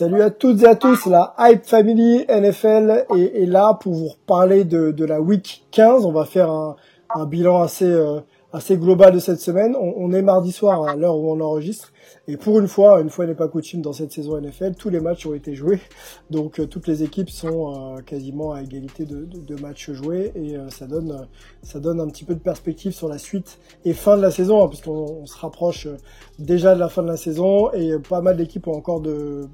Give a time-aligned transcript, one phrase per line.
[0.00, 4.64] Salut à toutes et à tous, la Hype Family NFL est, là pour vous parler
[4.64, 6.06] de, la Week 15.
[6.06, 8.20] On va faire un, bilan assez, euh,
[8.52, 9.76] assez global de cette semaine.
[9.76, 11.92] On, est mardi soir à l'heure où on enregistre.
[12.26, 15.00] Et pour une fois, une fois n'est pas coutume dans cette saison NFL, tous les
[15.00, 15.80] matchs ont été joués.
[16.30, 20.32] Donc euh, toutes les équipes sont euh, quasiment à égalité de, matchs joués.
[20.34, 21.28] Et euh, ça, donne,
[21.62, 24.64] ça donne un petit peu de perspective sur la suite et fin de la saison,
[24.64, 25.88] hein, puisqu'on on se rapproche
[26.38, 27.70] déjà de la fin de la saison.
[27.72, 29.48] Et pas mal d'équipes ont encore de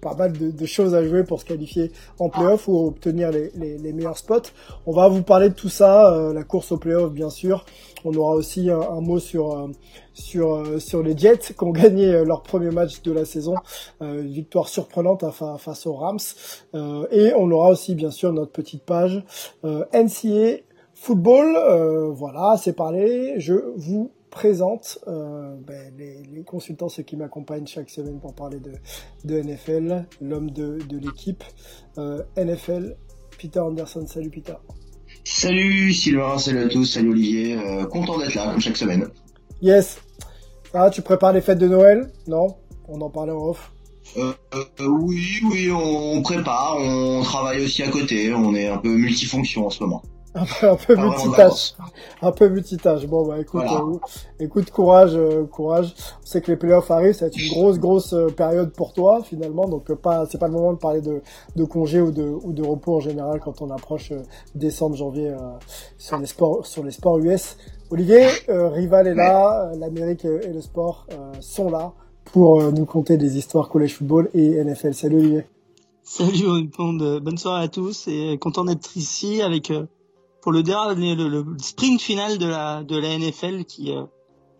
[0.00, 4.18] pas mal de, choses à jouer pour se qualifier en playoff ou obtenir les, meilleurs
[4.18, 4.50] spots.
[4.86, 7.64] On va vous parler de tout ça, euh, la course au playoff bien sûr.
[8.04, 9.68] On aura aussi un, mot sur euh,
[10.12, 13.54] sur euh, sur les Jets qui ont gagné leur premier match de la saison,
[14.00, 15.24] une victoire surprenante
[15.58, 16.18] face aux Rams.
[17.10, 19.22] et on aura aussi bien sûr notre petite page
[19.64, 20.62] NCA
[20.94, 22.12] football.
[22.12, 23.34] voilà, c'est parlé.
[23.38, 28.60] Je vous présente euh, ben, les, les, consultants, ceux qui m'accompagnent chaque semaine pour parler
[28.60, 28.70] de,
[29.24, 31.42] de NFL, l'homme de, de l'équipe
[31.98, 32.96] euh, NFL,
[33.36, 34.06] Peter Anderson.
[34.06, 34.54] Salut Peter.
[35.24, 37.58] Salut Sylvain, salut à tous, salut Olivier.
[37.58, 39.08] Euh, content d'être là comme chaque semaine.
[39.60, 39.98] Yes.
[40.72, 42.08] Ah, tu prépares les fêtes de Noël?
[42.28, 42.46] Non?
[42.86, 43.72] On en parlait en off.
[44.18, 44.34] Euh,
[44.78, 49.70] oui, oui, on prépare, on travaille aussi à côté, on est un peu multifonction en
[49.70, 50.00] ce moment.
[50.34, 51.74] Un peu, un peu multitâche.
[52.20, 53.06] Un peu multitâche.
[53.06, 53.80] Bon, bah, écoute, voilà.
[53.80, 53.98] euh,
[54.38, 55.94] écoute, courage, euh, courage.
[56.22, 58.92] On sait que les playoffs arrivent, ça va être une grosse, grosse euh, période pour
[58.92, 59.66] toi, finalement.
[59.66, 61.22] Donc, pas, c'est pas le moment de parler de,
[61.56, 64.22] de congé ou de, ou de repos en général quand on approche euh,
[64.54, 65.34] décembre, janvier,
[65.96, 67.56] sur les sports, sur les sports US.
[67.90, 71.06] Olivier, Rival est là, l'Amérique et le sport
[71.40, 71.92] sont là
[72.24, 74.92] pour nous conter des histoires college football et NFL.
[74.94, 75.46] Salut Olivier.
[76.02, 79.72] Salut, bonne soirée à tous et content d'être ici avec
[80.40, 84.04] pour le dernier le, le, sprint final de la de la NFL qui euh,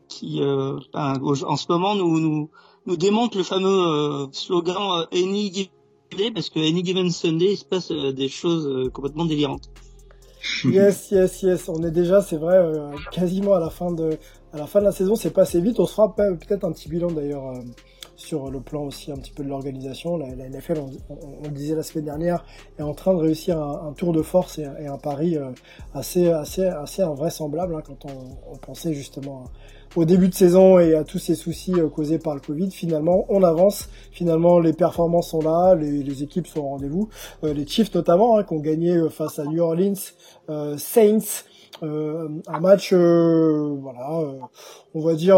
[0.08, 2.50] qui euh, ben, en ce moment nous nous
[2.86, 5.70] nous démontre le fameux euh, slogan Any Given
[6.16, 9.70] Day parce que Any Given Sunday il se passe des choses complètement délirantes.
[10.64, 11.68] Yes, yes, yes.
[11.68, 12.64] On est déjà, c'est vrai,
[13.10, 14.16] quasiment à la fin de
[14.52, 15.16] à la fin de la saison.
[15.16, 15.80] C'est passé vite.
[15.80, 17.52] On se fera peut-être un petit bilan d'ailleurs
[18.18, 20.16] sur le plan aussi un petit peu de l'organisation.
[20.18, 22.44] La, NFL, on, le disait la semaine dernière,
[22.78, 25.50] est en train de réussir un, tour de force et, un pari euh,
[25.94, 29.44] assez, assez, assez invraisemblable hein, quand on, pensait justement
[29.94, 32.70] au début de saison et à tous ces soucis euh, causés par le Covid.
[32.72, 33.88] Finalement, on avance.
[34.10, 37.08] Finalement, les performances sont là, les, les équipes sont au rendez-vous.
[37.44, 39.94] Euh, les Chiefs notamment, hein, qui ont gagné euh, face à New Orleans,
[40.50, 41.44] euh, Saints.
[41.82, 44.20] un match, voilà,
[44.94, 45.36] on va dire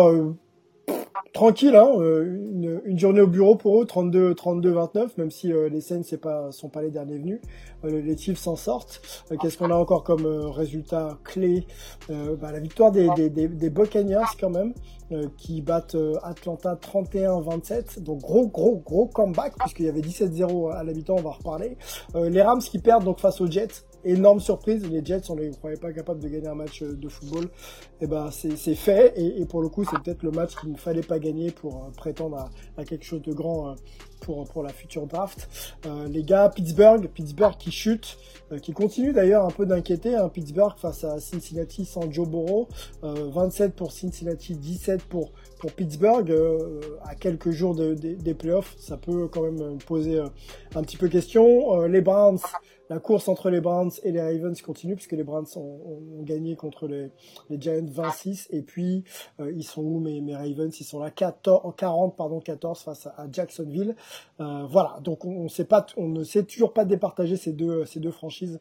[1.33, 5.69] tranquille, hein, une, une, journée au bureau pour eux, 32, 32, 29, même si euh,
[5.69, 7.41] les Saints c'est pas, sont pas les derniers venus.
[7.85, 9.01] Euh, les Chiefs s'en sortent.
[9.31, 11.67] Euh, Qu'est-ce qu'on a encore comme résultat clé?
[12.09, 14.75] Bah, La victoire des, des, Buccaneers quand même,
[15.37, 18.01] qui battent Atlanta 31-27.
[18.01, 21.77] Donc gros, gros, gros comeback, puisqu'il y avait 17-0 à l'habitant, on va reparler.
[22.15, 24.89] les Rams qui perdent donc face aux Jets, énorme surprise.
[24.89, 27.49] Les Jets, on les croyait pas capables de gagner un match de football.
[28.01, 29.13] Et ben c'est fait.
[29.17, 31.77] Et, et, pour le coup, c'est peut-être le match qu'il ne fallait pas gagner pour
[31.77, 33.75] euh, prétendre à, à, quelque chose de grand euh,
[34.21, 35.49] pour pour la future draft.
[35.87, 38.17] Euh, les gars, Pittsburgh, Pittsburgh qui chute,
[38.63, 40.15] qui continue d'ailleurs un peu d'inquiéter.
[40.15, 42.69] Hein, Pittsburgh face à Cincinnati sans Joe Burrow,
[43.03, 46.35] 27 pour Cincinnati, 17 pour pour Pittsburgh
[47.03, 48.77] à quelques jours de, de, des playoffs.
[48.79, 50.19] Ça peut quand même poser
[50.75, 51.83] un petit peu question.
[51.87, 52.39] les Browns
[52.91, 56.89] la course entre les Browns et les Ravens continue puisque les Browns ont, gagné contre
[56.89, 57.11] les,
[57.51, 59.05] Giants 26 et puis
[59.39, 60.79] euh, ils sont où mes, mes Ravens?
[60.79, 63.95] Ils sont là 14, 40 pardon 14 face à, à Jacksonville.
[64.41, 64.99] Euh, voilà.
[65.03, 68.11] Donc on, on sait pas on ne sait toujours pas départager ces deux ces deux
[68.11, 68.61] franchises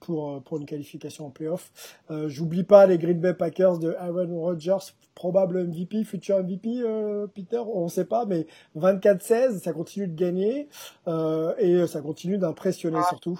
[0.00, 1.70] pour, pour une qualification en playoff.
[2.10, 7.26] Euh, J'oublie pas les Green Bay Packers de Aaron Rodgers, probable MVP, futur MVP, euh,
[7.26, 10.68] Peter, on sait pas, mais 24-16, ça continue de gagner
[11.08, 13.38] euh, et ça continue d'impressionner surtout.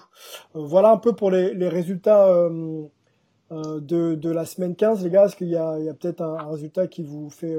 [0.57, 2.29] Euh, voilà un peu pour les, les résultats
[3.51, 6.87] de, de la semaine 15, les gars Est-ce qu'il y a, a peut-être un, résultat
[6.87, 7.57] qui vous fait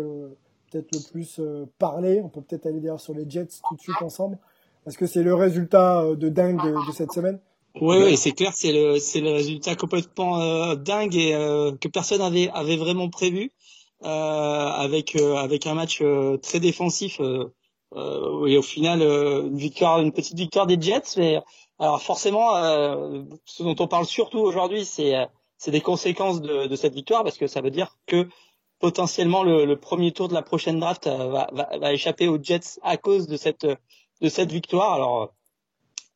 [0.72, 1.42] peut-être le plus
[1.80, 2.22] parler?
[2.24, 4.38] On peut peut-être aller d'ailleurs sur les Jets tout de suite ensemble.
[4.86, 7.40] Est-ce que c'est le résultat de dingue de, cette semaine?
[7.76, 11.32] Oui, oui, c'est clair, c'est le c'est le résultat complètement dingue et
[11.80, 13.52] que personne avait avait vraiment prévu,
[14.02, 16.04] avec avec un match
[16.42, 17.20] très défensif
[17.96, 21.18] euh, et au final euh, une victoire, une petite victoire des Jets.
[21.18, 21.42] Mais
[21.80, 25.14] alors forcément, euh, ce dont on parle surtout aujourd'hui, c'est
[25.58, 28.28] c'est des conséquences de, de, cette victoire parce que ça veut dire que
[28.80, 32.80] potentiellement le, le premier tour de la prochaine draft va, va, va, échapper aux Jets
[32.82, 34.94] à cause de cette de cette victoire.
[34.94, 35.34] Alors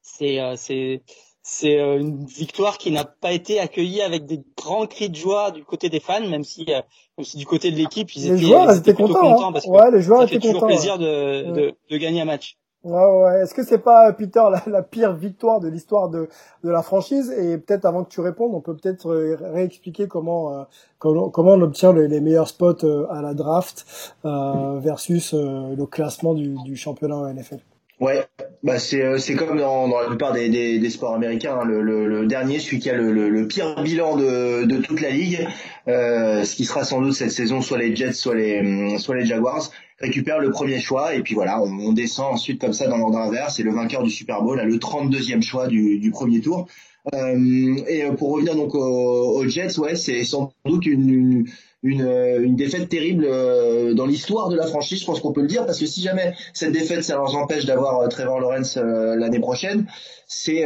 [0.02, 1.04] c'est c'est
[1.48, 5.52] c'est euh, une victoire qui n'a pas été accueillie avec des grands cris de joie
[5.52, 8.96] du côté des fans, même si, euh, du côté de l'équipe, ils, les joueurs, étaient,
[8.96, 9.52] contents, hein.
[9.52, 12.58] parce ouais, les joueurs ça étaient toujours contents, plaisir de, de, de, gagner un match.
[12.84, 13.44] Ouais, ouais.
[13.44, 16.30] Est-ce que c'est pas Peter la, la, pire victoire de l'histoire de,
[16.64, 17.30] de la franchise?
[17.30, 20.66] Et peut-être avant que tu répondes, on peut peut-être euh, réexpliquer comment,
[20.98, 23.86] comment, comment on obtient les, les meilleurs spots à la draft
[24.24, 27.60] versus le classement du, du championnat NFL.
[28.02, 28.26] Ouais,
[28.62, 31.66] bah c'est euh, c'est comme dans, dans la plupart des, des, des sports américains, hein.
[31.66, 35.12] le, le, le, dernier, celui qui a le, le, pire bilan de, de toute la
[35.12, 35.48] ligue,
[35.88, 39.16] euh, ce qui sera sans doute cette saison, soit les Jets, soit les hum, soit
[39.16, 42.88] les Jaguars, récupère le premier choix et puis voilà, on, on descend ensuite comme ça
[42.88, 43.56] dans l'ordre inverse.
[43.56, 46.68] C'est le vainqueur du Super Bowl a le 32e choix du, du premier tour.
[47.14, 51.46] Euh, et pour revenir donc aux, aux Jets, ouais, c'est sans doute une, une
[51.86, 55.42] une, euh, une défaite terrible euh, dans l'histoire de la franchise, je pense qu'on peut
[55.42, 58.78] le dire, parce que si jamais cette défaite, ça leur empêche d'avoir euh, Trevor Lawrence
[58.78, 59.86] l'année prochaine,
[60.28, 60.66] c'est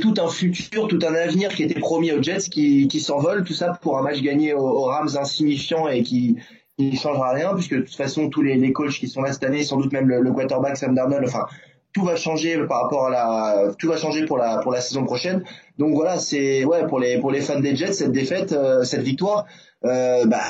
[0.00, 3.78] tout un futur, tout un avenir qui était promis aux Jets qui, s'envole, tout ça
[3.80, 6.36] pour un match gagné aux, Rams insignifiant et qui
[6.78, 9.44] qui changera rien, puisque de toute façon tous les, les coachs qui sont là cette
[9.44, 11.46] année, sans doute même le, le quarterback Sam Darnold, enfin
[11.92, 15.04] tout va changer par rapport à la tout va changer pour la pour la saison
[15.04, 15.44] prochaine
[15.78, 18.54] donc voilà c'est ouais pour les pour les fans des Jets cette défaite
[18.84, 19.46] cette victoire
[19.84, 20.40] euh, bah,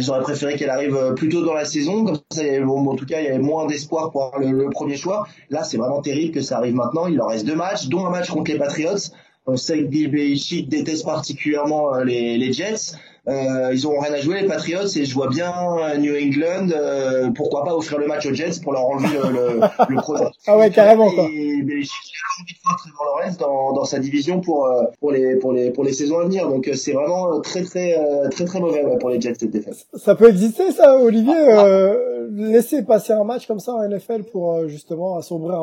[0.00, 3.06] j'aurais préféré qu'elle arrive euh, plus tôt dans la saison, comme ça, bon, en tout
[3.06, 5.28] cas, il y avait moins d'espoir pour le, le, premier choix.
[5.48, 7.06] Là, c'est vraiment terrible que ça arrive maintenant.
[7.06, 9.12] Il leur reste deux matchs, dont un match contre les Patriots.
[9.46, 12.96] On sait que Bill Belichick déteste particulièrement euh, les, les Jets.
[13.28, 16.68] Euh, ils ont rien à jouer les Patriots et je vois bien euh, New England
[16.74, 20.00] euh, pourquoi pas offrir le match aux Jets pour leur enlever le, le, le
[20.46, 21.24] Ah ouais carrément quoi.
[21.24, 25.36] Et a envie de voir Trevor Lawrence dans, dans sa division pour euh, pour les
[25.36, 27.94] pour les pour les saisons à venir donc c'est vraiment très très
[28.30, 29.86] très très mauvais pour les Jets cette défaite.
[29.94, 34.66] Ça peut exister ça Olivier euh, laisser passer un match comme ça en NFL pour
[34.66, 35.62] justement assombrir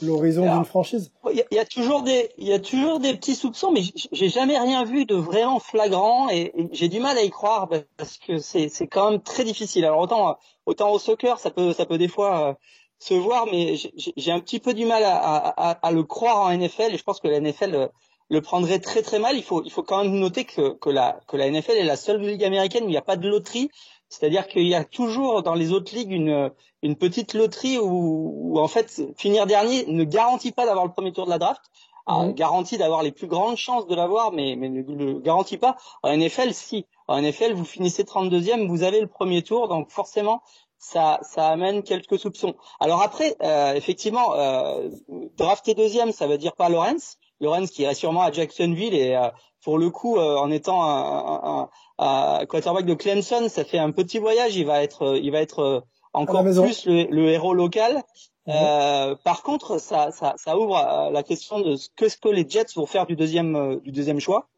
[0.00, 1.10] l'horizon d'une franchise.
[1.30, 3.82] Il y, y, a toujours des il y a toujours des petits soupçons mais
[4.12, 7.68] j'ai jamais rien vu de vraiment flagrant et, et j'ai du mal à y croire
[7.96, 9.84] parce que c'est quand même très difficile.
[9.84, 12.54] Alors autant au soccer, ça peut des fois euh,
[12.98, 13.76] se voir, mais
[14.16, 17.28] j'ai un petit peu du mal à, le croire en NFL et je pense que
[17.28, 17.88] la NFL le,
[18.30, 19.36] le, prendrait très très mal.
[19.36, 22.92] Il faut quand même noter que la NFL est la seule ligue américaine où il
[22.92, 23.70] n'y a pas de loterie.
[24.08, 26.52] C'est-à-dire qu'il y a toujours dans les autres ligues une
[26.82, 31.12] une petite loterie où, où en fait finir dernier ne garantit pas d'avoir le premier
[31.12, 31.62] tour de la draft
[32.06, 32.34] a mhm.
[32.34, 35.76] garantie d'avoir les plus grandes chances de l'avoir, mais, mais ne le garantit pas.
[36.02, 36.86] En NFL, si.
[37.08, 40.42] En NFL, vous finissez 32e, vous avez le premier tour, donc forcément,
[40.78, 42.54] ça, ça amène quelques soupçons.
[42.80, 44.88] Alors après, euh, effectivement, euh,
[45.36, 47.18] drafter deuxième, ça veut dire pas Lawrence.
[47.40, 49.28] Lawrence qui irait sûrement à Jacksonville et euh,
[49.62, 51.68] pour le coup, euh, en étant un,
[51.98, 54.56] un, un, quarterback de Clemson, ça fait un petit voyage.
[54.56, 58.02] Il va être, il va être encore plus le, le, héros local.
[58.48, 62.28] Euh, par contre, ça, ça, ça ouvre euh, la question de ce que, ce que
[62.28, 64.48] les Jets vont faire du deuxième, euh, du deuxième choix.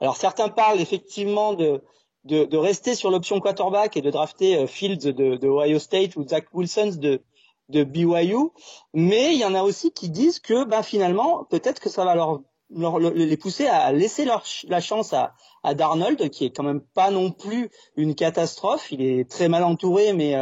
[0.00, 1.82] Alors certains parlent effectivement de,
[2.24, 6.26] de, de rester sur l'option quarterback et de drafter Fields de, de, Ohio State ou
[6.26, 7.22] Zach Wilson de,
[7.68, 8.50] de BYU,
[8.94, 12.14] mais il y en a aussi qui disent que ben, finalement peut-être que ça va
[12.14, 16.64] leur, leur, les pousser à laisser leur, la chance à, à Darnold, qui est quand
[16.64, 18.90] même pas non plus une catastrophe.
[18.92, 20.34] Il est très mal entouré, mais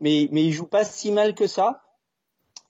[0.00, 1.83] mais mais il joue pas si mal que ça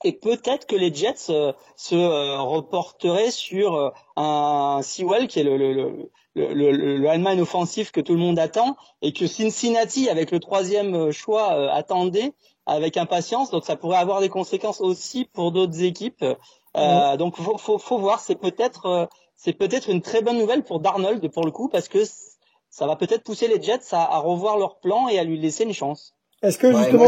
[0.05, 5.43] et peut-être que les Jets euh, se euh, reporteraient sur euh, un Sewell qui est
[5.43, 10.09] le, le, le le, le, le offensif que tout le monde attend et que Cincinnati
[10.09, 12.33] avec le troisième choix attendait
[12.65, 13.51] avec impatience.
[13.51, 16.25] Donc ça pourrait avoir des conséquences aussi pour d'autres équipes.
[16.75, 18.19] Euh, donc faut, faut, faut voir.
[18.19, 19.07] C'est peut-être
[19.37, 21.99] c'est peut-être une très bonne nouvelle pour Darnold pour le coup parce que
[22.69, 25.63] ça va peut-être pousser les Jets à, à revoir leur plan et à lui laisser
[25.63, 26.15] une chance.
[26.41, 27.05] Est-ce que justement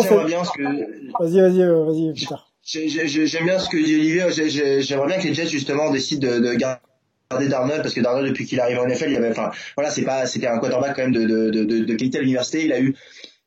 [1.19, 4.81] vas-y vas-y vas-y plus tard J'aime bien ce que dit Olivier.
[4.81, 8.45] J'aimerais bien que les Jets justement décident de, de garder Darnold parce que Darnold depuis
[8.45, 11.03] qu'il arrive en NFL, il y avait, enfin, voilà, c'est pas, c'était un quarterback quand
[11.03, 12.65] même de, de, de, de l'université.
[12.65, 12.93] Il a eu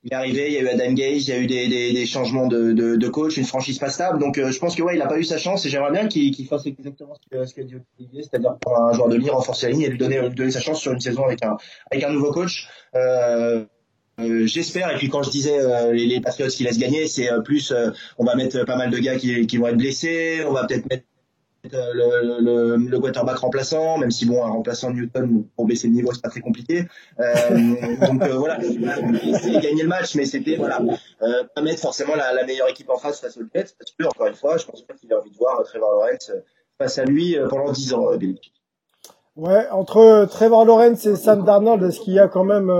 [0.03, 1.93] il est arrivé, il y a eu Adam Gage, il y a eu des, des,
[1.93, 4.19] des changements de, de, de, coach, une franchise pas stable.
[4.19, 6.35] Donc je pense que ouais, il a pas eu sa chance et j'aimerais bien qu'il
[6.35, 9.67] qu'il fasse exactement ce qu'a ce dit Olivier, c'est-à-dire prendre un joueur de ligne, renforcer
[9.67, 11.59] la ligne et lui donner, lui donner sa chance sur une saison avec un
[11.91, 12.67] avec un nouveau coach.
[12.95, 13.67] Euh,
[14.23, 17.31] euh, j'espère et puis quand je disais euh, les, les Patriots qui laissent gagner c'est
[17.31, 17.73] euh, plus
[18.19, 21.05] on va mettre pas mal de gars qui, vont être blessés on va peut-être mettre
[21.63, 26.31] le, quarterback remplaçant, même si bon un remplaçant Newton pour baisser le niveau c'est pas
[26.31, 26.87] très compliqué.
[27.19, 30.81] Donc voilà, c'est gagner le match, mais c'était voilà
[31.55, 34.29] pas mettre forcément la, la, meilleure équipe en face face aux Jets, parce que encore
[34.29, 36.33] une fois, je pense pas qu'il a envie de voir Trevor Lawrence
[36.79, 38.07] face à lui pendant 10 ans.
[39.37, 42.71] Ouais, entre Trevor Lawrence et Sam Darnold, est-ce qu'il y a quand même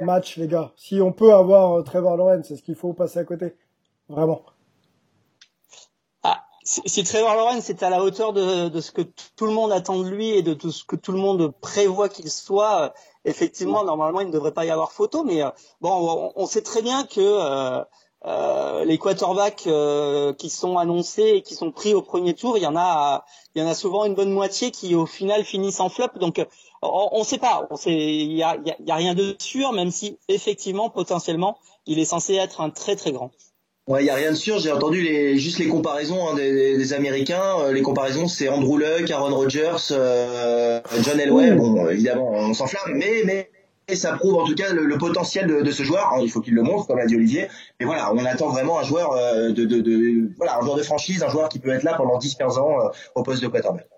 [0.00, 0.72] match, les gars.
[0.76, 3.56] Si on peut avoir euh, Trevor Lawrence, c'est ce qu'il faut passer à côté?
[4.08, 4.42] Vraiment.
[6.22, 9.72] Ah, si, Trevor Lawrence est à la hauteur de, de, ce que tout le monde
[9.72, 12.88] attend de lui et de tout ce que tout le monde prévoit qu'il soit, euh,
[13.24, 15.24] effectivement, normalement, il ne devrait pas y avoir photo.
[15.24, 15.50] Mais euh,
[15.80, 17.84] bon, on, sait très bien que
[18.28, 19.68] euh, les quarterbacks
[20.36, 23.62] qui sont annoncés et qui sont pris au premier tour, il y en a, il
[23.62, 26.18] y en a souvent une bonne moitié qui au final finissent en flop.
[26.20, 26.44] Donc
[26.82, 30.90] on ne sait pas, il y a, y a, rien de sûr, même si effectivement
[30.90, 33.30] potentiellement il est censé être un très très grand.
[33.88, 34.58] Ouais, il y a rien de sûr.
[34.58, 37.58] J'ai entendu les, juste les comparaisons hein, des, des, Américains.
[37.60, 41.52] Euh, les comparaisons, c'est Andrew Luck, Aaron Rodgers, euh, John Elway.
[41.52, 43.50] Bon, évidemment, on s'enflamme, mais mais
[43.96, 46.12] ça prouve en tout cas le, potentiel de, ce joueur.
[46.20, 47.48] il faut qu'il le montre, comme l'a dit Olivier.
[47.80, 51.22] Mais voilà, on attend vraiment un joueur euh, de, de, voilà, un joueur de franchise,
[51.22, 53.88] un joueur qui peut être là pendant 10-15 ans au poste de quarterback.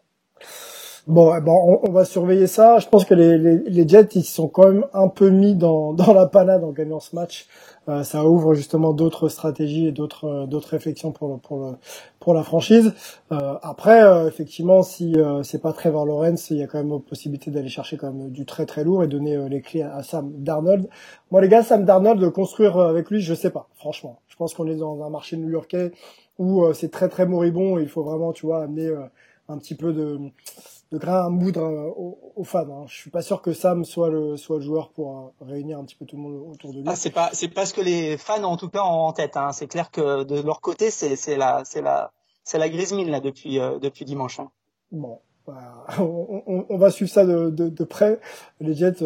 [1.10, 2.78] Bon, eh bon on, va surveiller ça.
[2.78, 6.12] Je pense que les, les, Jets, ils sont quand même un peu mis dans, dans
[6.14, 7.48] la panade en gagnant ce match.
[7.88, 11.74] Euh, ça ouvre justement d'autres stratégies et d'autres euh, d'autres réflexions pour pour
[12.20, 12.94] pour la franchise.
[13.32, 17.68] Euh, après, effectivement, si c'est pas Trevor Lawrence, il y a quand même possibilité d'aller
[17.68, 20.88] chercher quand même du très très lourd et donner les clés à, Sam Darnold.
[21.32, 23.68] Moi, les gars, Sam Darnold, construire avec lui, je sais pas.
[23.74, 25.90] Franchement, je pense qu'on est dans un marché new-yorkais
[26.38, 27.80] où c'est très très moribond.
[27.80, 28.94] Et il faut vraiment, tu vois, amener
[29.48, 30.20] un petit peu de
[30.92, 31.90] de grain à moudre euh,
[32.36, 32.68] aux, fans.
[32.70, 32.84] Hein.
[32.88, 35.84] Je suis pas sûr que Sam soit le soit le joueur pour euh, réunir un
[35.84, 36.84] petit peu tout le monde autour de lui.
[36.86, 39.36] Ah, c'est pas c'est pas ce que les fans en tout cas ont en tête.
[39.36, 39.52] Hein.
[39.52, 43.10] C'est clair que de leur côté c'est c'est la c'est la c'est la grise mine
[43.10, 44.40] là depuis euh, depuis dimanche.
[44.40, 44.50] Hein.
[44.90, 48.18] Bon, bah, on, on, on, va suivre ça de, de, de près.
[48.60, 49.04] Les Jets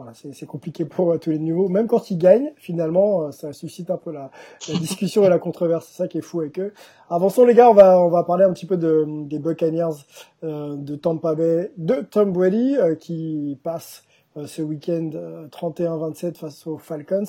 [0.00, 1.68] voilà, c'est compliqué pour euh, tous les niveaux.
[1.68, 4.30] Même quand ils gagnent, finalement, euh, ça suscite un peu la,
[4.72, 5.88] la discussion et la controverse.
[5.88, 6.72] C'est ça qui est fou avec eux.
[7.10, 10.06] Avançons les gars, on va on va parler un petit peu de, des Buccaneers
[10.42, 14.04] euh, de Tampa Bay, de Tom Brady euh, qui passe
[14.46, 15.10] ce week-end
[15.50, 17.24] 31-27 face aux Falcons.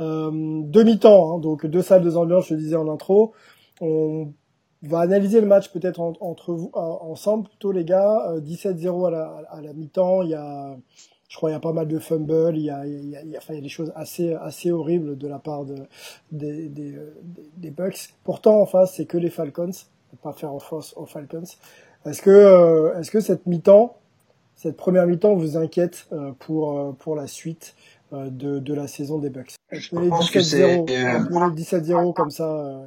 [0.00, 3.34] Demi-temps, hein, donc deux salles, deux ambiances, je le disais en intro.
[3.82, 4.32] On
[4.82, 8.34] va analyser le match peut-être entre vous ensemble plutôt les gars.
[8.38, 10.22] 17-0 à la, à la mi-temps.
[10.22, 10.76] Il y a
[11.30, 13.22] je crois qu'il y a pas mal de fumbles, il y a, il y a,
[13.22, 15.64] il y a, enfin, il y a des choses assez, assez horribles de la part
[15.64, 15.76] de,
[16.32, 16.96] des, des,
[17.56, 18.14] des Bucks.
[18.24, 19.70] Pourtant, en face, c'est que les Falcons.
[20.12, 21.44] On pas faire en face aux Falcons.
[22.04, 23.96] Est-ce que, euh, est-ce que cette mi-temps,
[24.56, 27.76] cette première mi-temps vous inquiète euh, pour, euh, pour la suite
[28.12, 29.54] de, de la saison des Bucks?
[29.70, 32.82] Je pense que c'est 17-0 comme ça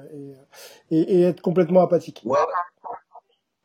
[0.91, 2.21] et, et, et, être complètement apathique?
[2.25, 2.37] Ouais.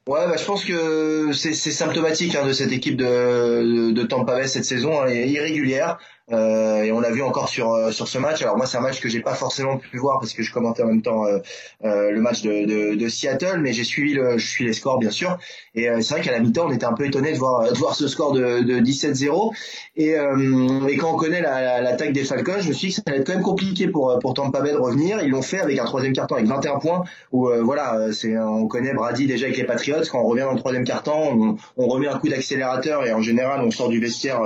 [0.09, 4.37] Ouais, bah, je pense que c'est symptomatique hein, de cette équipe de, de, de Tampa
[4.37, 5.99] Bay cette saison, elle est irrégulière.
[6.31, 8.43] Euh, et on l'a vu encore sur euh, sur ce match.
[8.43, 10.83] Alors moi, c'est un match que j'ai pas forcément pu voir parce que je commentais
[10.83, 11.39] en même temps euh,
[11.85, 14.99] euh le match de, de, de, Seattle, mais j'ai suivi le, je suis les scores
[14.99, 15.39] bien sûr.
[15.75, 17.79] Et euh, c'est vrai qu'à la mi-temps, on était un peu étonné de voir de
[17.79, 19.55] voir ce score de, de 17-0.
[19.97, 23.03] Et, et quand on connaît l'attaque la, des Falcons, je me suis dit que ça
[23.07, 25.23] allait être quand même compliqué pour pour Tampa Bay de revenir.
[25.23, 27.05] Ils l'ont fait avec un troisième carton avec 21 points.
[27.33, 30.03] Où voilà, c'est on connaît Brady déjà avec les Patriots.
[30.11, 33.23] Quand on revient dans le troisième carton, on, on remet un coup d'accélérateur et en
[33.23, 34.41] général, on sort du vestiaire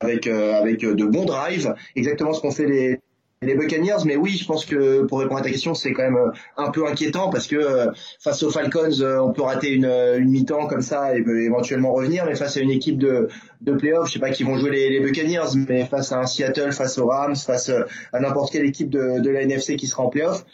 [0.00, 3.00] avec avec de bons drives, exactement ce qu'ont fait les,
[3.42, 6.16] les Buccaneers, mais oui, je pense que pour répondre à ta question, c'est quand même
[6.16, 9.84] euh, un peu inquiétant parce que euh, face aux Falcons, euh, on peut rater une,
[9.84, 13.28] une mi-temps comme ça et peut éventuellement revenir, mais face à une équipe de,
[13.60, 16.26] de playoffs, je sais pas qui vont jouer les, les, Buccaneers, mais face à un
[16.26, 17.70] Seattle, face aux Rams, face
[18.12, 20.46] à n'importe quelle équipe de, de la NFC qui sera en playoff,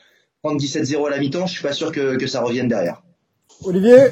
[0.43, 3.03] prendre 17-0 à la mi-temps, je suis pas sûr que, que ça revienne derrière.
[3.65, 4.09] Olivier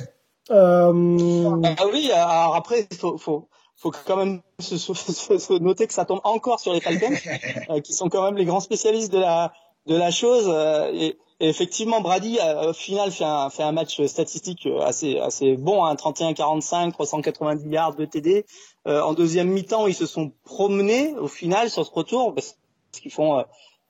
[0.51, 1.63] euh...
[1.65, 3.49] Ah oui, alors après, il faut, faut,
[3.81, 7.17] faut quand même se, se, se, noter que ça tombe encore sur les Falcons,
[7.71, 9.53] euh, qui sont quand même les grands spécialistes de la
[9.87, 10.45] de la chose.
[10.49, 15.19] Euh, et, et, effectivement, Brady euh, au final fait un fait un match statistique assez
[15.19, 18.45] assez bon, hein, 31-45, 390 yards de TD.
[18.85, 22.59] en deuxième mi-temps, ils se sont promenés au final sur ce retour parce
[22.93, 23.43] qu'ils font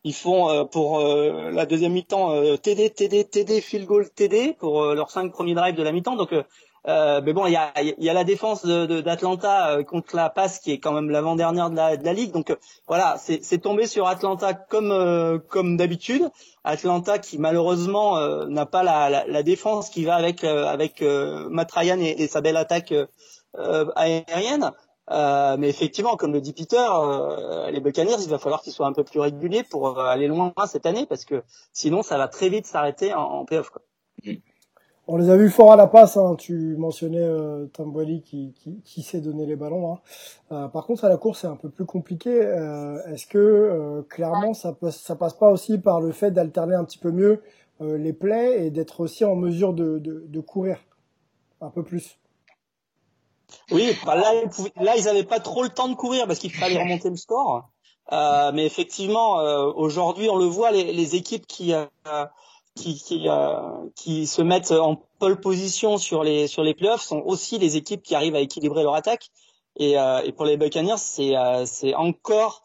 [0.05, 5.33] ils font pour la deuxième mi-temps TD, TD, TD, field goal, TD pour leurs cinq
[5.33, 6.15] premiers drives de la mi-temps.
[6.15, 6.33] Donc
[6.89, 10.61] Euh, mais bon, il y a, y a la défense d'Atlanta de, contre la passe
[10.61, 12.33] qui est quand même l'avant-dernière de la, de la ligue.
[12.33, 12.57] Donc
[12.89, 16.31] voilà, c'est tombé sur Atlanta comme comme d'habitude.
[16.65, 21.99] Atlanta qui malheureusement n'a pas la, la, la, défense qui va avec avec Matt Ryan
[22.01, 22.95] et, et, sa belle attaque
[23.97, 24.73] aérienne.
[25.11, 28.87] Euh, mais effectivement, comme le dit Peter, euh, les Buccaneers, il va falloir qu'ils soient
[28.87, 32.29] un peu plus réguliers pour euh, aller loin cette année, parce que sinon, ça va
[32.29, 33.71] très vite s'arrêter en, en playoff.
[33.71, 33.83] Quoi.
[35.13, 36.17] On les a vus fort à la passe.
[36.17, 36.37] Hein.
[36.39, 37.67] Tu mentionnais euh,
[38.25, 39.93] qui, qui, qui sait donner les ballons.
[39.93, 39.99] Hein.
[40.53, 42.31] Euh, par contre, à la course, c'est un peu plus compliqué.
[42.31, 46.99] Est-ce que clairement, ça passe, ça passe pas aussi par le fait d'alterner un petit
[46.99, 47.43] peu mieux
[47.81, 50.79] les plays et d'être aussi en mesure de, de, de courir
[51.61, 52.17] un peu plus?
[53.73, 56.53] Oui, bah là, ils là, ils avaient pas trop le temps de courir parce qu'il
[56.53, 57.69] fallait remonter le score.
[58.13, 61.85] Euh, mais effectivement, euh, aujourd'hui, on le voit, les, les équipes qui euh,
[62.87, 63.51] euh,
[63.95, 68.03] qui se mettent en pole position sur les sur les playoffs sont aussi les équipes
[68.03, 69.31] qui arrivent à équilibrer leur attaque.
[69.77, 71.33] Et, et pour les Buccaneers, c'est
[71.65, 72.65] c'est encore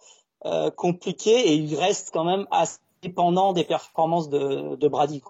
[0.76, 5.22] compliqué et ils restent quand même assez dépendants des performances de, Brady.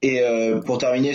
[0.00, 0.22] Et
[0.64, 1.14] pour terminer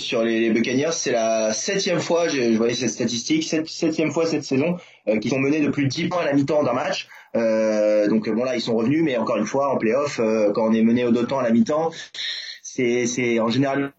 [0.00, 0.92] sur les, Buccaneers.
[0.92, 4.76] C'est la septième fois, je, voyais cette statistique, septième fois cette saison
[5.08, 7.08] euh, qu'ils ont mené de plus de 10 points à la mi-temps d'un match.
[7.36, 10.68] Euh, donc bon là ils sont revenus, mais encore une fois en playoff, euh, quand
[10.68, 11.90] on est mené au deux à la mi-temps,
[12.62, 13.92] c'est en général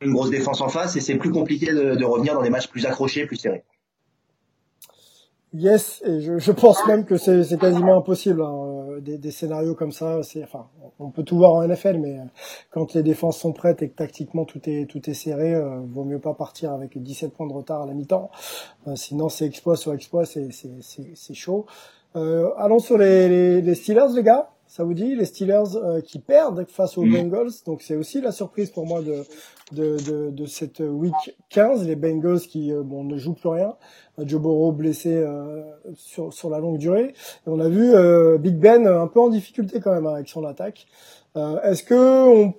[0.00, 2.68] une grosse défense en face et c'est plus compliqué de, de revenir dans des matchs
[2.68, 3.64] plus accrochés, plus serrés.
[5.54, 8.42] Yes, et je, je pense même que c'est quasiment impossible.
[8.42, 8.98] Hein.
[9.00, 10.66] Des, des, scénarios comme ça, c'est enfin,
[10.98, 12.24] on peut tout voir en NFL, mais euh,
[12.70, 16.04] quand les défenses sont prêtes et que tactiquement tout est tout est serré, euh, vaut
[16.04, 18.30] mieux pas partir avec 17 points de retard à la mi-temps.
[18.88, 21.64] Euh, sinon, c'est exploit sur exploit, c'est c'est chaud.
[22.18, 24.50] Euh, allons sur les, les, les Steelers, les gars.
[24.68, 27.12] Ça vous dit les Steelers euh, qui perdent face aux mm.
[27.12, 27.52] Bengals.
[27.64, 29.24] Donc c'est aussi la surprise pour moi de
[29.72, 31.14] de, de, de cette week
[31.50, 33.76] 15 les Bengals qui euh, bon ne jouent plus rien.
[34.18, 35.62] Joe Burrow blessé euh,
[35.94, 37.14] sur sur la longue durée.
[37.14, 37.92] Et on a vu
[38.38, 40.86] Big Ben un peu en difficulté quand même hein, avec son attaque.
[41.34, 42.54] Est-ce que on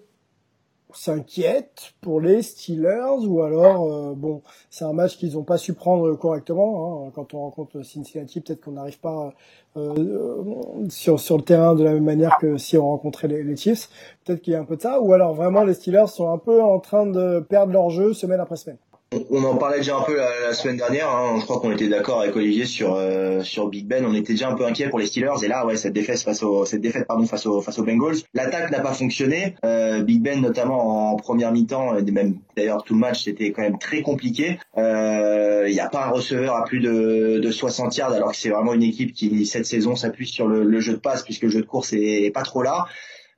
[0.91, 5.73] s'inquiète pour les Steelers ou alors euh, bon c'est un match qu'ils n'ont pas su
[5.73, 7.11] prendre correctement hein.
[7.13, 9.33] quand on rencontre Cincinnati peut-être qu'on n'arrive pas
[9.77, 10.45] euh,
[10.89, 13.89] sur sur le terrain de la même manière que si on rencontrait les Chiefs.
[14.25, 14.99] Peut-être qu'il y a un peu de ça.
[15.01, 18.39] Ou alors vraiment les Steelers sont un peu en train de perdre leur jeu semaine
[18.39, 18.77] après semaine
[19.11, 21.09] on en parlait déjà un peu la, semaine dernière.
[21.09, 21.37] Hein.
[21.39, 24.05] Je crois qu'on était d'accord avec Olivier sur euh, sur Big Ben.
[24.05, 25.43] On était déjà un peu inquiet pour les Steelers.
[25.43, 28.17] Et là, ouais, cette défaite face au cette défaite pardon face aux face aux Bengals.
[28.33, 29.55] L'attaque n'a pas fonctionné.
[29.65, 33.63] Euh, Big Ben notamment en première mi-temps, et même d'ailleurs tout le match, c'était quand
[33.63, 34.59] même très compliqué.
[34.77, 38.37] Il euh, n'y a pas un receveur à plus de, de 60 yards, alors que
[38.37, 41.43] c'est vraiment une équipe qui cette saison s'appuie sur le, le, jeu de passe puisque
[41.43, 42.85] le jeu de course est pas trop là.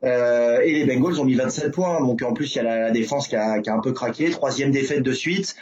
[0.04, 2.00] Euh, et les Bengals ont mis 27 points.
[2.02, 4.30] Donc en plus, il y a la, défense qui a, qui a, un peu craqué.
[4.30, 5.56] Troisième défaite de suite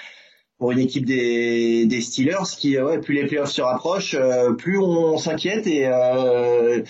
[0.57, 4.77] pour une équipe des, des Steelers qui, ouais, plus les playoffs se rapprochent, euh, plus
[4.77, 5.67] on s'inquiète.
[5.67, 6.81] Et, euh,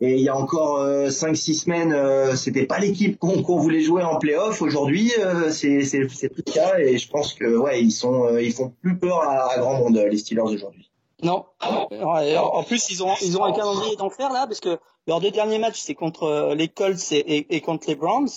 [0.00, 4.60] et il y a encore 5-6 semaines, c'était pas l'équipe qu'on voulait jouer en playoffs.
[4.60, 5.12] Aujourd'hui,
[5.50, 6.78] c'est c'est plus le cas.
[6.80, 10.04] Et je pense que ouais, ils sont ils font plus peur à, à grand monde
[10.10, 10.91] les Steelers aujourd'hui.
[11.22, 11.46] Non.
[11.60, 15.58] En plus, ils ont ils ont un calendrier d'enfer là parce que leurs deux derniers
[15.58, 18.28] matchs, c'est contre euh, les Colts et, et, contre les Browns.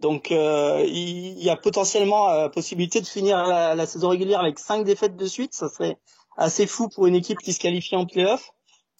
[0.00, 4.58] Donc, euh, il y a potentiellement euh, possibilité de finir la, la, saison régulière avec
[4.58, 5.54] cinq défaites de suite.
[5.54, 5.96] Ça serait
[6.36, 8.52] assez fou pour une équipe qui se qualifie en playoff.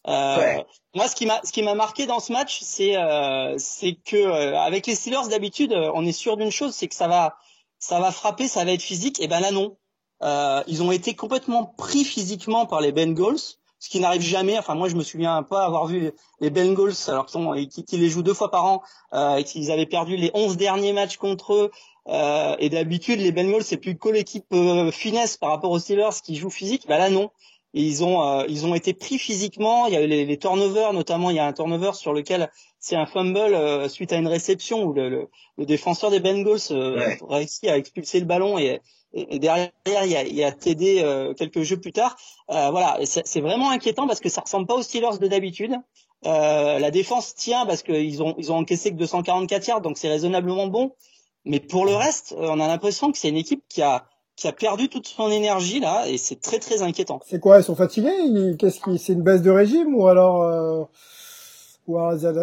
[0.09, 0.63] Euh,
[0.95, 4.55] Moi, ce qui m'a ce qui m'a marqué dans ce match, c'est euh, c'est que
[4.55, 7.37] avec les Steelers d'habitude, on est sûr d'une chose, c'est que ça va
[7.79, 9.21] ça va frapper, ça va être physique.
[9.21, 9.77] Et ben là non.
[10.23, 14.59] Ils ont été complètement pris physiquement par les Bengals ce qui n'arrive jamais.
[14.59, 18.23] Enfin, moi, je me souviens pas avoir vu les Bengals, alors qu'ils qui, les jouent
[18.23, 21.71] deux fois par an, euh, et qu'ils avaient perdu les 11 derniers matchs contre eux.
[22.09, 26.21] Euh, et d'habitude, les Bengals, c'est plus que l'équipe euh, finesse par rapport aux Steelers
[26.25, 26.87] qui jouent physique.
[26.89, 27.31] Bah là, non.
[27.75, 29.87] ils ont euh, ils ont été pris physiquement.
[29.87, 31.31] Il y a eu les, les, turnovers, notamment.
[31.31, 34.85] Il y a un turnover sur lequel c'est un fumble euh, suite à une réception
[34.85, 37.19] où le, le, le défenseur des Bengals ouais.
[37.29, 38.81] réussit à expulser le ballon et
[39.39, 42.17] derrière il y a, il y a TD euh, quelques jeux plus tard.
[42.51, 45.75] Euh, voilà, c'est vraiment inquiétant parce que ça ressemble pas aux Steelers de d'habitude.
[46.25, 50.09] Euh, la défense tient parce qu'ils ont ils ont encaissé que 244 yards, donc c'est
[50.09, 50.93] raisonnablement bon.
[51.45, 54.53] Mais pour le reste, on a l'impression que c'est une équipe qui a qui a
[54.53, 57.21] perdu toute son énergie là et c'est très très inquiétant.
[57.27, 58.57] C'est quoi Ils sont fatigués?
[58.59, 60.89] Qu'est-ce qui C'est une baisse de régime ou alors
[61.87, 61.99] ou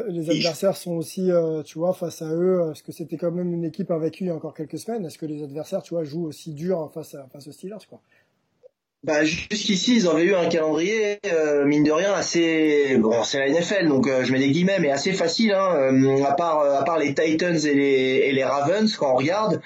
[0.07, 3.31] les adversaires sont aussi, euh, tu vois, face à eux, euh, parce que c'était quand
[3.31, 5.05] même une équipe invaincue il y a encore quelques semaines.
[5.05, 7.99] Est-ce que les adversaires, tu vois, jouent aussi dur face à face aux Steelers, quoi?
[9.03, 13.49] Bah, jusqu'ici, ils avaient eu un calendrier, euh, mine de rien, assez bon, c'est la
[13.49, 15.51] NFL, donc je mets des guillemets, mais assez facile.
[15.51, 19.61] Hein, à part à part les Titans et les, et les Ravens, quand on regarde,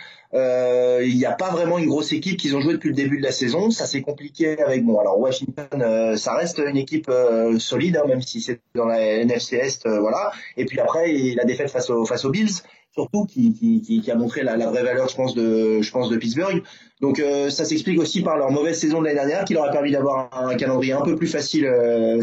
[1.04, 3.24] il n'y a pas vraiment une grosse équipe qu'ils ont joué depuis le début de
[3.24, 3.72] la saison.
[3.72, 5.00] Ça s'est compliqué avec bon.
[5.00, 9.00] Alors Washington, euh, ça reste une équipe euh, solide, hein, même si c'est dans la
[9.00, 10.32] NFC Est, voilà.
[10.56, 12.62] Et puis après, la défaite face aux Bills,
[12.94, 16.64] surtout qui, a montré la, la, vraie valeur, je pense de je pense de Pittsburgh.
[17.02, 19.92] Donc ça s'explique aussi par leur mauvaise saison de l'année dernière, qui leur a permis
[19.92, 21.70] d'avoir un, calendrier un peu plus facile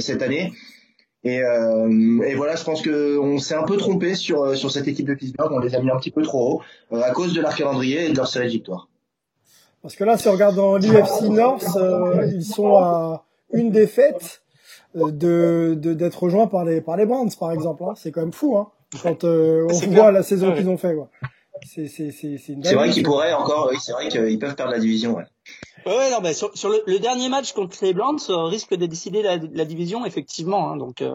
[0.01, 0.53] cette année.
[1.25, 4.71] Et, euh, et, voilà, je pense que on s'est un peu trompé sur euh, sur
[4.71, 5.51] cette équipe de Pittsburgh.
[5.53, 8.07] On les a mis un petit peu trop haut euh, à cause de leur calendrier
[8.07, 8.89] et de leur série de victoires.
[9.81, 14.43] Parce que là, si on regarde dans l'UFC North, euh, ils sont à une défaite
[14.95, 17.85] de d'être rejoints par les par les Browns, par exemple.
[17.85, 17.95] Hein.
[17.97, 18.69] C'est quand même fou, hein,
[19.03, 20.95] quand on voit la saison qu'ils ont fait.
[21.67, 23.71] C'est c'est c'est c'est vrai qu'ils pourraient encore.
[23.71, 25.17] Oui, c'est vrai qu'ils peuvent perdre la division.
[25.17, 25.25] Ouais.
[25.87, 29.37] Ouais, non, mais sur, le, dernier match contre les Browns euh, risque de décider la,
[29.37, 30.71] la division, effectivement.
[30.71, 31.03] Hein, donc.
[31.03, 31.13] Euh...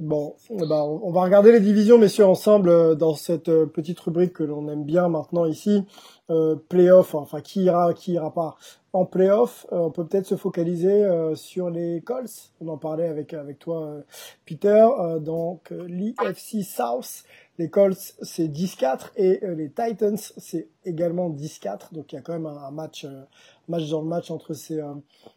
[0.00, 4.32] Bon, ben, on va regarder les divisions, messieurs, ensemble euh, dans cette euh, petite rubrique
[4.32, 5.84] que l'on aime bien maintenant ici,
[6.30, 7.14] euh, playoff.
[7.14, 8.56] Enfin, qui ira, qui ira pas
[8.94, 9.66] en playoff.
[9.70, 12.50] on peut peut-être se focaliser sur les Colts.
[12.60, 13.98] On en parlait avec avec toi,
[14.46, 14.84] Peter.
[15.20, 17.22] donc l'IFC South
[17.60, 21.92] les Colts, c'est 10-4 et euh, les Titans, c'est également 10-4.
[21.92, 23.22] Donc il y a quand même un, match, euh,
[23.68, 24.94] match dans le match entre ces, euh,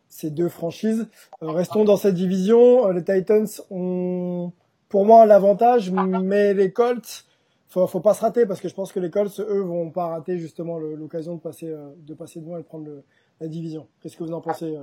[0.08, 1.06] ces deux franchises.
[1.42, 2.88] restons dans cette division.
[2.92, 4.54] les Titans ont,
[4.88, 7.26] pour moi, l'avantage, mais les Colts,
[7.68, 10.08] faut, faut pas se rater parce que je pense que les Colts, eux, vont pas
[10.08, 12.90] rater justement l'occasion de passer, de passer devant et prendre
[13.42, 13.88] la division.
[14.00, 14.78] Qu'est-ce que vous en pensez,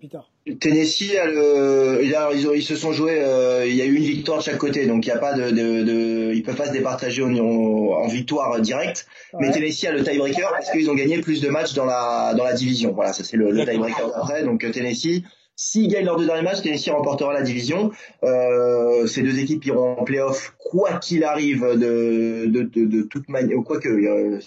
[0.00, 0.18] Peter.
[0.58, 4.38] Tennessee, a le, ils, ils, se sont joués, euh, il y a eu une victoire
[4.38, 6.72] de chaque côté, donc il y a pas de, de, de ils peuvent pas se
[6.72, 9.06] départager en, en victoire directe.
[9.38, 12.44] Mais Tennessee a le tiebreaker parce qu'ils ont gagné plus de matchs dans la dans
[12.44, 12.92] la division.
[12.92, 14.42] Voilà, ça c'est le, le tiebreaker après.
[14.42, 15.22] Donc euh, Tennessee,
[15.58, 17.90] S'ils gagnent leurs deux derniers matchs, Tennessee remportera la division.
[18.24, 23.28] Euh, ces deux équipes iront en playoff quoi qu'il arrive de, de, de, de toute
[23.30, 24.38] manière, quoi que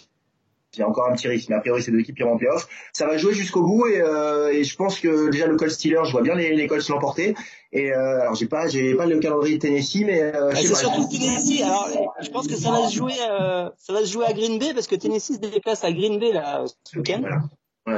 [0.75, 2.33] il y a encore un petit risque, mais a priori c'est deux équipes qui iront
[2.33, 2.67] en playoff.
[2.93, 6.05] Ça va jouer jusqu'au bout et, euh, et, je pense que déjà le Colts Steelers,
[6.05, 7.35] je vois bien les, les Colts l'emporter.
[7.71, 10.75] Et euh, alors j'ai pas j'ai pas le calendrier de Tennessee, mais euh, ah, c'est
[10.75, 11.61] surtout Tennessee.
[11.63, 14.59] Alors je pense que ça va se jouer euh, ça va se jouer à Green
[14.59, 17.23] Bay parce que Tennessee se déplace à Green Bay là ce week-end.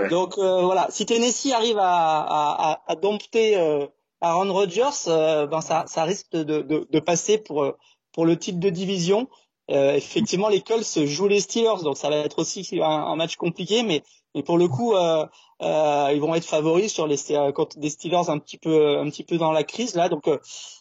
[0.09, 3.85] Donc euh, voilà, si Tennessee arrive à à, à, à dompter euh,
[4.21, 7.75] Aaron Rodgers, ben ça ça risque de, de, de passer pour
[8.13, 9.27] pour le titre de division.
[9.69, 13.83] Euh, effectivement, les Colts jouent les Steelers, donc ça va être aussi un, match compliqué,
[13.83, 14.03] mais,
[14.35, 15.25] mais pour le coup, euh,
[15.61, 17.17] euh, ils vont être favoris sur les
[17.53, 20.27] contre des Steelers un petit peu un petit peu dans la crise là, donc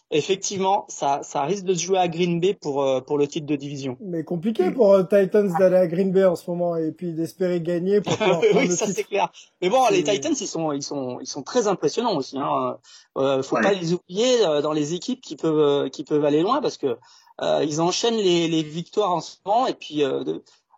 [0.09, 3.55] effectivement, ça, ça risque de se jouer à Green Bay pour pour le titre de
[3.55, 3.97] division.
[4.01, 8.01] Mais compliqué pour Titans d'aller à Green Bay en ce moment et puis d'espérer gagner
[8.01, 8.13] pour
[8.55, 9.31] oui, ça c'est clair.
[9.61, 12.37] Mais bon, les Titans ils sont ils sont ils sont très impressionnants aussi.
[12.39, 12.77] Hein.
[13.17, 16.77] Euh, faut pas les oublier dans les équipes qui peuvent qui peuvent aller loin parce
[16.77, 16.95] que euh,
[17.41, 20.23] ils enchaînent les, les, victoires en ce moment et puis euh,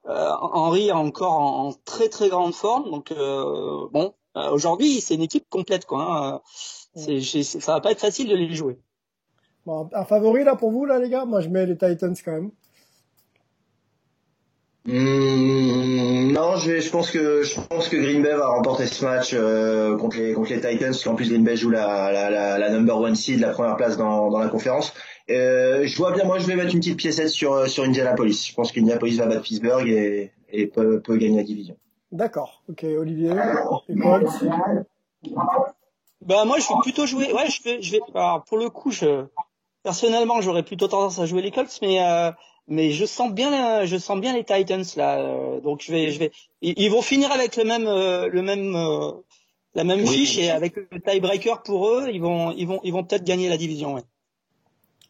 [0.05, 2.89] euh, Henry est encore en, très très grande forme.
[2.89, 6.05] Donc bon, aujourd'hui c'est une équipe complète quoi.
[6.09, 6.41] Hein.
[6.95, 8.79] C'est, ça va pas être facile de les jouer.
[9.65, 11.25] Bon, un favori là pour vous là les gars?
[11.25, 12.51] Moi je mets les Titans quand même.
[14.85, 19.05] Mmh, non, je, vais, je pense que je pense que Green Bay va remporter ce
[19.05, 22.29] match euh, contre les contre les Titans, parce qu'en plus Green Bay joue la, la,
[22.29, 24.93] la, la, number one seed, la première place dans, dans la conférence.
[25.29, 28.47] Euh, je vois bien, moi je vais mettre une petite piécette sur euh, sur Indianapolis.
[28.49, 31.77] Je pense qu'Indianapolis va battre Pittsburgh et, et peut, peut gagner la division.
[32.11, 32.63] D'accord.
[32.69, 33.29] Ok, Olivier.
[36.25, 37.31] Bah moi je vais plutôt jouer.
[37.33, 38.01] Ouais, je vais je vais.
[38.13, 39.25] Alors, pour le coup, je
[39.83, 42.31] personnellement j'aurais plutôt tendance à jouer les Colts, mais euh,
[42.67, 46.19] mais je sens bien je sens bien les Titans là euh, donc je vais je
[46.19, 46.31] vais
[46.61, 49.11] ils, vont finir avec le même euh, le même euh,
[49.75, 53.03] la même fiche et avec le tiebreaker pour eux ils vont ils vont ils vont
[53.03, 54.03] peut-être gagner la division ouais.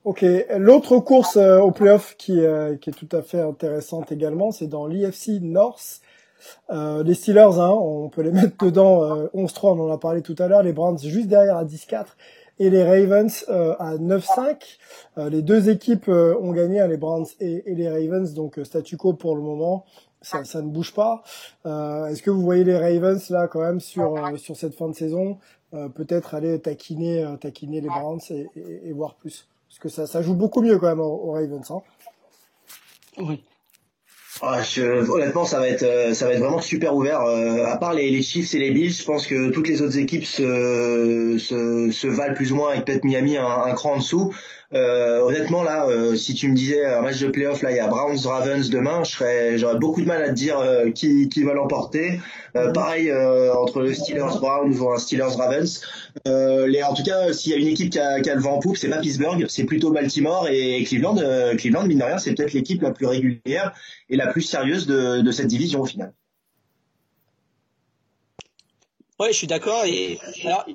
[0.06, 0.26] Ok,
[0.58, 2.42] l'autre course au playoff qui,
[2.82, 6.02] qui est tout à fait intéressante également, c'est dans l'IFC North.
[6.72, 10.36] Euh, les Steelers, hein, on peut les mettre dedans, 11-3, on en a parlé tout
[10.40, 12.06] à l'heure, les Browns juste derrière à 10-4
[12.60, 14.78] et les Ravens euh, à 9-5.
[15.18, 18.98] Euh, les deux équipes euh, ont gagné, hein, les Browns et, les Ravens, donc statu
[18.98, 19.86] quo pour le moment.
[20.22, 21.22] Ça, ça ne bouge pas.
[21.66, 25.38] Est-ce que vous voyez les Ravens là quand même sur sur cette fin de saison
[25.72, 28.48] peut-être aller taquiner taquiner les Browns et,
[28.86, 29.50] et, voir plus?
[29.74, 31.72] Parce que ça ça joue beaucoup mieux quand même aux, Ravens.
[31.72, 31.82] Hein.
[33.18, 33.44] Oui.
[34.42, 34.62] Ah,
[35.10, 37.22] honnêtement, ça va être euh, ça va être vraiment super ouvert.
[37.22, 39.98] Euh, à part les, les Chiefs et les Bills, je pense que toutes les autres
[39.98, 43.98] équipes se, se, se valent plus ou moins avec peut-être Miami un, un, cran en
[43.98, 44.34] dessous.
[44.74, 47.80] Euh, honnêtement, là, euh, si tu me disais un match de playoff, là, il y
[47.80, 51.54] a Browns Ravens demain, j'aurais beaucoup de mal à te dire euh, qui, qui va
[51.54, 52.20] l'emporter.
[52.74, 55.82] pareil entre le Steelers Browns ou un Steelers Ravens.
[56.26, 58.56] les, en tout cas, s'il y a une équipe qui a, qui a le vent
[58.56, 61.18] en poupe, c'est pas Pittsburgh, c'est plutôt Baltimore et Cleveland.
[61.58, 63.74] Cleveland, mine de rien, c'est peut-être l'équipe la plus régulière
[64.10, 66.14] et la plus sérieuse de, de cette division au final.
[69.20, 69.86] Ouais, je suis d'accord.
[69.86, 70.66] Et alors,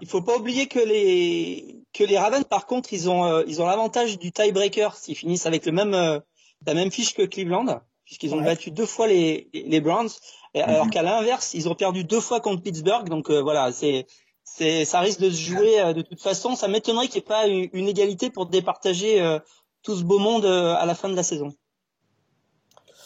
[0.00, 3.62] il faut pas oublier que les que les Ravens, par contre, ils ont euh, ils
[3.62, 6.20] ont l'avantage du tiebreaker s'ils finissent avec le même euh,
[6.66, 10.10] la même fiche que Cleveland, puisqu'ils ont battu deux fois les les Browns,
[10.54, 10.90] alors mhm.
[10.90, 13.08] qu'à l'inverse, ils ont perdu deux fois contre Pittsburgh.
[13.08, 14.06] Donc euh, voilà, c'est
[14.44, 16.54] c'est ça risque de se jouer de toute façon.
[16.54, 19.38] Ça m'étonnerait qu'il n'y ait pas une, une, égalité pour départager
[19.82, 21.52] tout ce beau monde à la fin de la saison.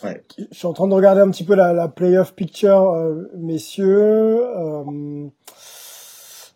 [0.05, 4.45] Je suis en train de regarder un petit peu la, la playoff picture, euh, messieurs.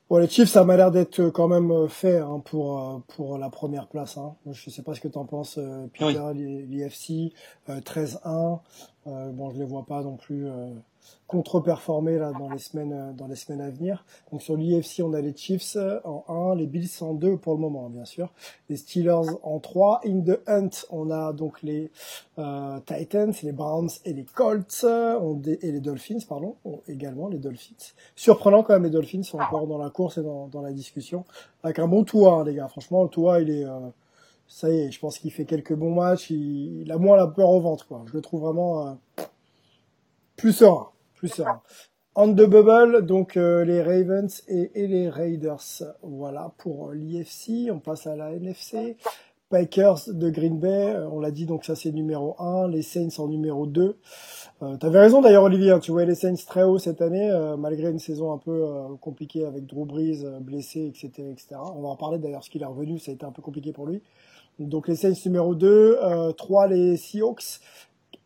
[0.07, 3.39] Euh, bon, les Chiefs, ça m'a l'air d'être quand même fait hein, pour euh, pour
[3.39, 4.17] la première place.
[4.17, 4.37] Hein.
[4.51, 7.33] Je sais pas ce que tu en penses, euh, Peter, l'IFC
[7.69, 8.61] 13-1.
[9.07, 10.49] Bon, je les vois pas non plus
[11.27, 14.05] contre-performer là dans les semaines euh, dans les semaines à venir.
[14.31, 17.55] Donc sur l'IFC, on a les Chiefs euh, en 1, les Bills en 2 pour
[17.55, 18.33] le moment bien sûr,
[18.69, 20.03] les Steelers en 3.
[20.07, 21.91] In the hunt, on a donc les
[22.39, 27.93] euh, Titans, les Browns et les Colts on, et les Dolphins pardon, également les Dolphins.
[28.15, 31.25] Surprenant quand même les Dolphins sont encore dans la course et dans, dans la discussion
[31.63, 32.69] avec un bon tour hein, les gars.
[32.69, 33.67] Franchement, le tour il est
[34.49, 37.51] ça y est, je pense qu'il fait quelques bons matchs, il, a moins la peur
[37.51, 38.05] au ventre quoi.
[38.07, 38.99] Je le trouve vraiment
[40.37, 41.63] plus serein plus serein.
[42.15, 45.83] On the bubble, donc euh, les Ravens et, les Raiders.
[46.03, 47.71] Voilà pour l'IFC.
[47.71, 48.97] On passe à la NFC.
[49.49, 53.19] Packers de Green Bay, euh, on l'a dit, donc ça c'est numéro 1, les Saints
[53.19, 53.97] en numéro 2.
[54.63, 57.57] Euh, T'avais raison d'ailleurs Olivier, hein, tu vois les Saints très haut cette année, euh,
[57.57, 58.65] malgré une saison un peu
[59.01, 61.61] compliquée avec Drew Brees blessé, etc., etc.
[61.61, 63.73] On va en parler d'ailleurs, ce qu'il est revenu, ça a été un peu compliqué
[63.73, 64.03] pour lui.
[64.59, 65.99] Donc les Saints numéro 2,
[66.37, 67.61] 3 les Seahawks,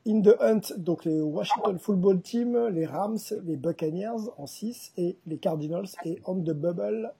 [0.06, 5.16] In the Hunt, donc les Washington Football Team, les Rams, les Buccaneers en 6 et
[5.26, 7.12] les Cardinals et on the bubble,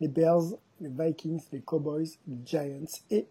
[0.00, 0.42] les Bears,
[0.80, 3.26] les Vikings, les Cowboys, les Giants et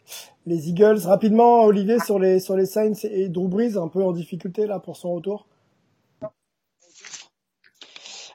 [0.46, 1.00] les Eagles.
[1.06, 4.80] Rapidement, Olivier, sur les, sur les Saints et Drew Brees, un peu en difficulté là
[4.80, 5.46] pour son retour.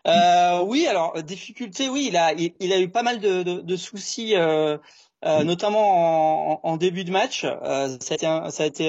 [0.07, 4.35] Euh, oui, alors difficulté, oui, il a, il, a eu pas mal de, de, soucis,
[4.35, 4.79] euh,
[5.24, 7.44] euh, notamment en, en, début de match.
[7.44, 8.88] Euh, ça a été, un, ça a été,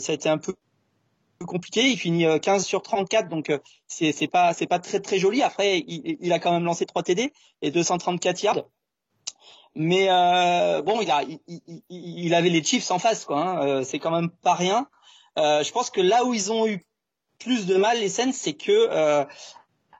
[0.00, 0.54] ça a été un peu
[1.44, 1.90] compliqué.
[1.90, 5.18] Il finit 15 euh, sur 34, donc euh, c'est c'est pas c'est pas très très
[5.18, 5.42] joli.
[5.42, 7.32] Après, il, il, a quand même lancé 3 TD
[7.62, 8.64] et 234 yards.
[9.74, 13.40] Mais euh, bon, il a il, il, avait les Chiefs en face, quoi.
[13.40, 13.66] Hein.
[13.66, 14.88] Euh, c'est quand même pas rien.
[15.38, 16.84] Euh, je pense que là où ils ont eu
[17.40, 19.26] plus de mal les scènes, c'est que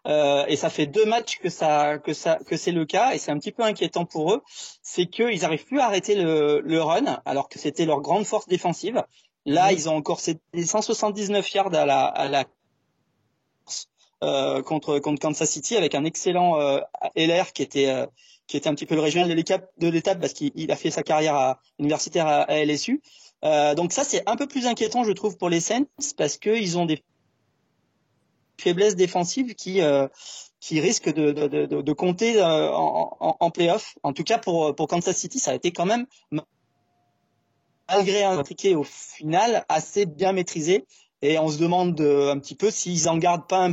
[0.07, 3.19] euh, et ça fait deux matchs que ça que ça que c'est le cas et
[3.19, 4.43] c'est un petit peu inquiétant pour eux,
[4.83, 8.47] c'est qu'ils arrivent plus à arrêter le, le run alors que c'était leur grande force
[8.47, 9.03] défensive.
[9.47, 12.45] Là, ils ont encore 179 yards à la, à la
[14.23, 16.81] euh, contre contre Kansas City avec un excellent euh,
[17.17, 18.07] LR qui était euh,
[18.47, 21.35] qui était un petit peu le régional de l'étape parce qu'il a fait sa carrière
[21.35, 23.03] à, universitaire à, LSU.
[23.45, 25.87] Euh, donc ça c'est un peu plus inquiétant je trouve pour les Saints
[26.17, 27.03] parce que ils ont des
[28.59, 30.09] faiblesses défensives qui euh,
[30.61, 33.97] qui risquent de, compter en, en, en playoff.
[34.03, 36.07] En tout cas pour pour Kansas City ça a été quand même
[37.89, 40.87] malgré un triqué au final assez bien maîtrisé.
[41.23, 43.73] Et on se demande un petit peu s'ils en gardent pas un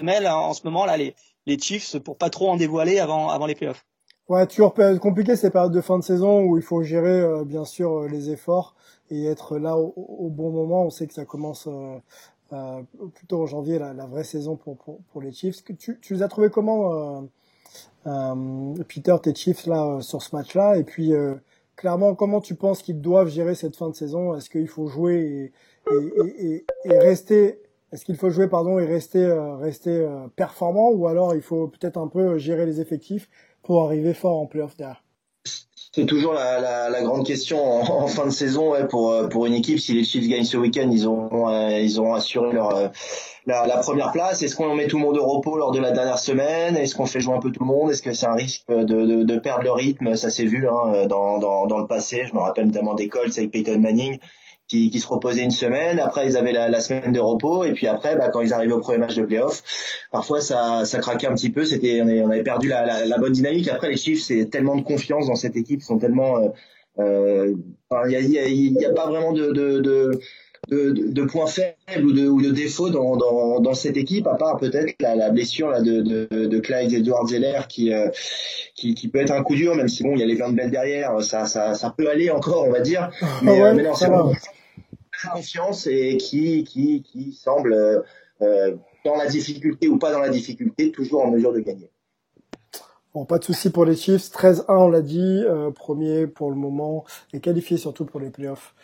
[0.00, 1.14] là, en ce moment là les,
[1.46, 3.84] les Chiefs pour pas trop en dévoiler avant avant les playoffs.
[4.28, 7.64] Ouais, toujours compliqué ces périodes de fin de saison où il faut gérer euh, bien
[7.64, 8.74] sûr euh, les efforts
[9.08, 10.82] et être là au, bon moment.
[10.82, 11.96] On sait que ça commence euh,
[13.14, 15.64] plutôt en janvier la, la vraie saison pour, pour, pour les Chiefs.
[15.64, 17.28] Tu, tu les as trouvés comment,
[18.88, 20.76] Peter, tes Chiefs là sur ce match-là?
[20.76, 21.12] Et puis
[21.74, 24.34] clairement, comment tu penses qu'ils doivent gérer cette fin de saison?
[24.34, 25.52] Est-ce qu'il faut jouer
[25.90, 27.60] et, et, et, et rester
[27.92, 30.90] Est-ce qu'il faut jouer pardon et rester euh, rester euh, performant?
[30.90, 33.28] Ou alors il faut peut-être un peu gérer les effectifs
[33.62, 35.02] pour arriver fort en playoff derrière?
[35.96, 39.78] C'est toujours la, grande question en, fin de saison ouais, pour euh, pour une équipe.
[39.80, 42.92] Si les Chiefs gagnent ce week-end, ils ont ils ont assuré leur
[43.46, 44.42] la, la, première place.
[44.42, 46.76] Est-ce qu'on met tout le monde au repos lors de la dernière semaine?
[46.76, 47.90] Est-ce qu'on fait jouer un peu tout le monde?
[47.90, 50.16] Est-ce que c'est un risque de, de, de, perdre le rythme?
[50.16, 52.24] Ça s'est vu hein, dans, dans, dans le passé.
[52.26, 54.18] Je me rappelle notamment des Colts avec Peyton Manning
[54.68, 55.98] qui, qui se reposaient une semaine.
[55.98, 57.64] Après, ils avaient la, la semaine de repos.
[57.64, 59.62] Et puis après, bah, quand ils arrivaient au premier match de playoff,
[60.10, 61.64] parfois ça, ça craquait un petit peu.
[61.64, 63.68] C'était, on, avait perdu la, la, la, bonne dynamique.
[63.68, 66.48] Après, les Chiefs, c'est tellement de confiance dans cette équipe, ils sont tellement, euh,
[66.98, 67.54] euh,
[68.04, 70.20] il n'y a, y a, y a, pas vraiment de, de, de
[70.68, 74.34] de, de, points faibles ou de, ou de défauts dans, dans, dans cette équipe, à
[74.34, 78.08] part peut-être la, la, blessure là, de, de, de Clyde Edward Zeller qui, euh,
[78.74, 80.50] qui, qui peut être un coup dur, même si bon, il y a les Van
[80.50, 83.10] Bell derrière, ça, ça, ça peut aller encore, on va dire.
[83.20, 84.10] Ah mais, euh, mais non, c'est
[85.32, 88.04] confiance et qui, qui, qui semble,
[88.42, 91.90] euh, dans la difficulté ou pas dans la difficulté, toujours en mesure de gagner.
[93.14, 94.30] Bon, pas de souci pour les Chiefs.
[94.30, 98.74] 13-1, on l'a dit, euh, premier pour le moment et qualifié surtout pour les playoffs.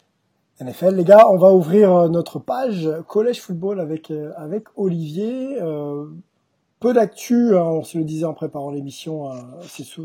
[0.63, 5.61] NFL, les gars, on va ouvrir euh, notre page collège football avec euh, avec Olivier.
[5.61, 6.07] Euh,
[6.79, 9.31] peu d'actu, hein, on se le disait en préparant l'émission.
[9.31, 9.37] Euh,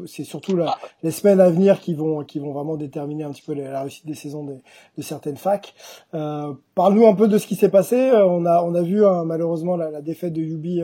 [0.05, 3.41] c'est, surtout la, les semaines à venir qui vont qui vont vraiment déterminer un petit
[3.41, 4.57] peu la, réussite des saisons de,
[4.97, 5.73] de certaines facs.
[6.13, 8.11] Euh, parle-nous un peu de ce qui s'est passé.
[8.13, 10.81] On a on a vu hein, malheureusement la, la, défaite de Yubi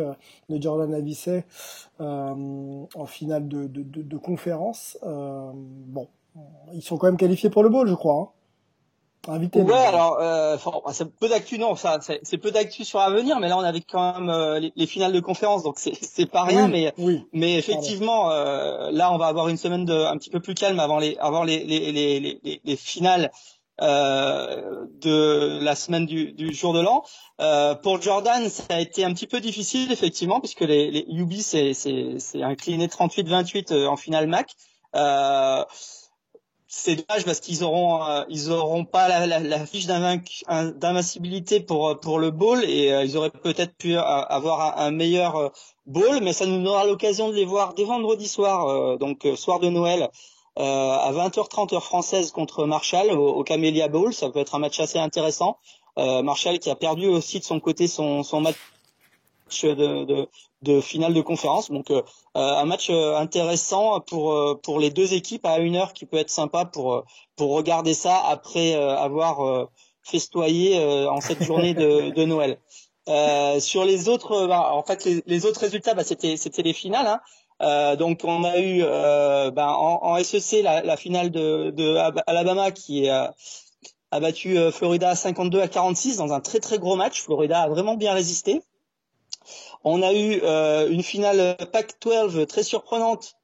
[0.50, 1.46] de Jordan Avicet
[2.00, 4.98] en finale de, de, de, de conférence.
[5.04, 6.08] bon,
[6.74, 8.34] ils sont quand même qualifiés pour le bowl, je crois.
[9.26, 10.58] Invité, ouais, alors euh,
[10.92, 14.20] c'est peu d'actu non, ça c'est peu d'actu sur l'avenir, mais là on avait quand
[14.20, 16.94] même euh, les, finales de conférence, donc c'est pas rien, mais
[17.32, 20.80] mais effectivement euh, là on va avoir une semaine de un petit peu plus calme
[20.82, 23.32] avant les avant les les les les, les finales
[23.82, 27.04] euh, de la semaine du, du jour de l'an.
[27.42, 31.34] Euh, pour Jordan, ça a été un petit peu difficile effectivement, puisque les, les UB
[31.40, 34.52] c'est c'est c'est incliné 38-28 euh, en finale MAC.
[34.96, 35.64] Euh,
[36.76, 41.90] c'est dommage parce qu'ils auront euh, ils auront pas la, la, la fiche d'invincibilité pour
[41.90, 45.52] euh, pour le bowl et euh, ils auraient peut-être pu avoir un, meilleur
[45.86, 49.70] bowl mais ça nous aura l'occasion de les voir dès vendredi soir donc soir de
[49.70, 50.10] Noël
[50.56, 54.14] à 20h30 heure française contre Marshall au, au, Camellia Bowl.
[54.14, 55.58] Ça peut être un match assez intéressant.
[55.98, 58.58] Marshall qui a perdu aussi de son côté son son match
[59.64, 60.28] de, de,
[60.64, 61.70] de finale de conférence.
[61.70, 62.02] Donc euh,
[62.38, 66.18] euh, un match euh, intéressant pour pour les deux équipes à une heure qui peut
[66.18, 67.04] être sympa pour
[67.36, 69.68] pour regarder ça après avoir
[70.04, 70.78] festoyé
[71.08, 72.60] en cette journée de, de Noël.
[73.60, 77.08] sur les autres, bah, en fait, les, autres résultats, bah, c'était c'était les finales.
[77.08, 77.20] Hein.
[77.62, 81.96] Euh, donc on a eu euh, bah, en, en, SEC la, la, finale de, de
[82.28, 83.34] Alabama qui a
[84.12, 87.22] battu Florida 52 à 46 dans un très très gros match.
[87.22, 88.62] Florida a vraiment bien résisté.
[89.84, 93.36] On a eu euh, une finale Pac-12 très surprenante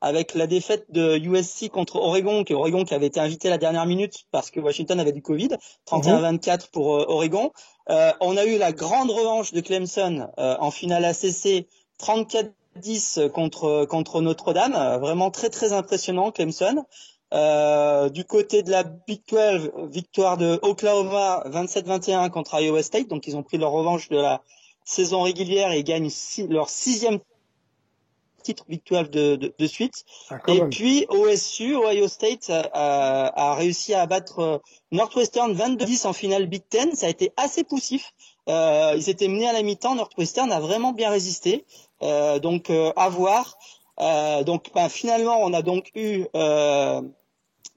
[0.00, 3.58] avec la défaite de USC contre Oregon, qui Oregon qui avait été invité à la
[3.58, 5.48] dernière minute parce que Washington avait du Covid,
[5.86, 7.52] 31-24 pour euh, Oregon.
[7.90, 11.66] Euh, on a eu la grande revanche de Clemson en finale ACC,
[12.00, 16.84] 34-10 contre contre Notre-Dame, vraiment très très impressionnant Clemson.
[18.12, 23.36] du côté de la Big 12, victoire de Oklahoma 27-21 contre Iowa State, donc ils
[23.36, 24.42] ont pris leur revanche de la
[24.88, 26.10] saison régulière et gagnent
[26.48, 27.18] leur sixième
[28.42, 30.04] titre victoire de, de, de suite.
[30.30, 34.58] Ah, et puis OSU, Ohio State, a, a, réussi à battre euh,
[34.90, 36.94] Northwestern 22-10 en finale Big Ten.
[36.94, 38.14] Ça a été assez poussif.
[38.48, 39.96] Euh, ils étaient menés à la mi-temps.
[39.96, 41.66] Northwestern a vraiment bien résisté.
[42.02, 43.58] Euh, donc euh, à voir.
[44.00, 46.26] Euh, donc ben, finalement, on a donc eu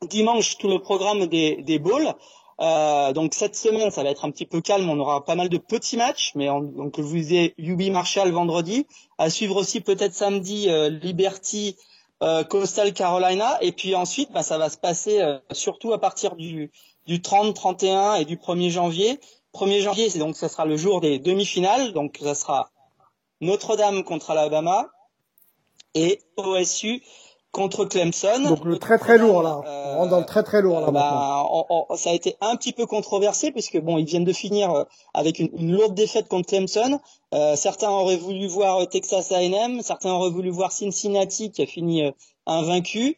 [0.07, 2.13] dimanche tout le programme des, des bowls.
[2.61, 4.89] Euh, donc cette semaine, ça va être un petit peu calme.
[4.89, 8.85] On aura pas mal de petits matchs, mais donc je vous disais UB Marshall vendredi.
[9.17, 11.75] À suivre aussi peut-être samedi euh, Liberty
[12.21, 13.57] euh, Coastal Carolina.
[13.61, 16.71] Et puis ensuite, bah, ça va se passer euh, surtout à partir du,
[17.07, 19.19] du 30, 31 et du 1er janvier.
[19.55, 21.93] 1er janvier, c'est donc ça sera le jour des demi-finales.
[21.93, 22.69] Donc ça sera
[23.41, 24.87] Notre-Dame contre Alabama
[25.95, 27.01] et OSU
[27.51, 28.43] contre Clemson.
[28.47, 29.61] Donc le très très lourd là.
[29.65, 30.91] on rentre dans le très très lourd là.
[30.91, 31.43] Bah,
[31.95, 34.83] ça a été un petit peu controversé puisque bon, ils viennent de finir euh,
[35.13, 36.99] avec une, une lourde défaite contre Clemson.
[37.33, 41.65] Euh, certains auraient voulu voir euh, Texas A&M, certains auraient voulu voir Cincinnati qui a
[41.65, 42.11] fini euh,
[42.45, 43.17] invaincu.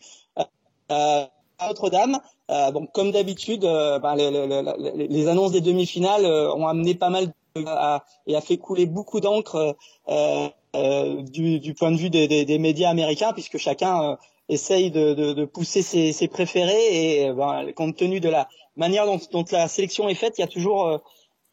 [0.92, 1.26] Euh,
[1.62, 2.20] Notre-Dame.
[2.52, 7.28] Euh, bon, comme d'habitude, bah, les, les, les, annonces des demi-finales ont amené pas mal
[7.28, 7.34] de,
[7.66, 9.76] à, et a fait couler beaucoup d'encre
[10.10, 14.16] euh, du, du, point de vue des, des, des médias américains, puisque chacun euh,
[14.50, 19.06] essaye de, de, de, pousser ses, ses préférés et ben, compte tenu de la manière
[19.06, 20.98] dont, dont, la sélection est faite, il y a toujours euh,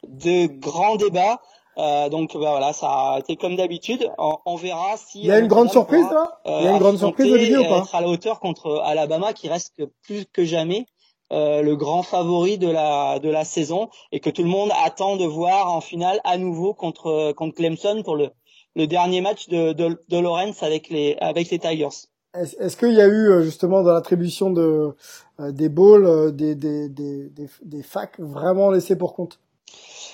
[0.08, 1.40] de grands débats.
[1.78, 4.10] Euh, donc bah, voilà, ça a été comme d'habitude.
[4.18, 5.20] On, on, verra si.
[5.20, 6.40] Il y a une grande surprise là.
[6.46, 9.32] Il y a une grande surprise Olivier ou pas Être à la hauteur contre Alabama,
[9.32, 10.86] qui reste plus que jamais
[11.32, 15.16] euh, le grand favori de la de la saison et que tout le monde attend
[15.16, 18.30] de voir en finale à nouveau contre contre Clemson pour le
[18.76, 22.06] le dernier match de, de, de Lawrence avec les, avec les Tigers.
[22.32, 24.94] Est-ce qu'il y a eu euh, justement dans l'attribution de
[25.40, 29.40] euh, des balls euh, des, des, des, des, des facs vraiment laissés pour compte?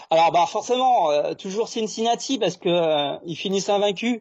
[0.08, 4.20] Alors bah forcément toujours Cincinnati parce que ils finissent invaincus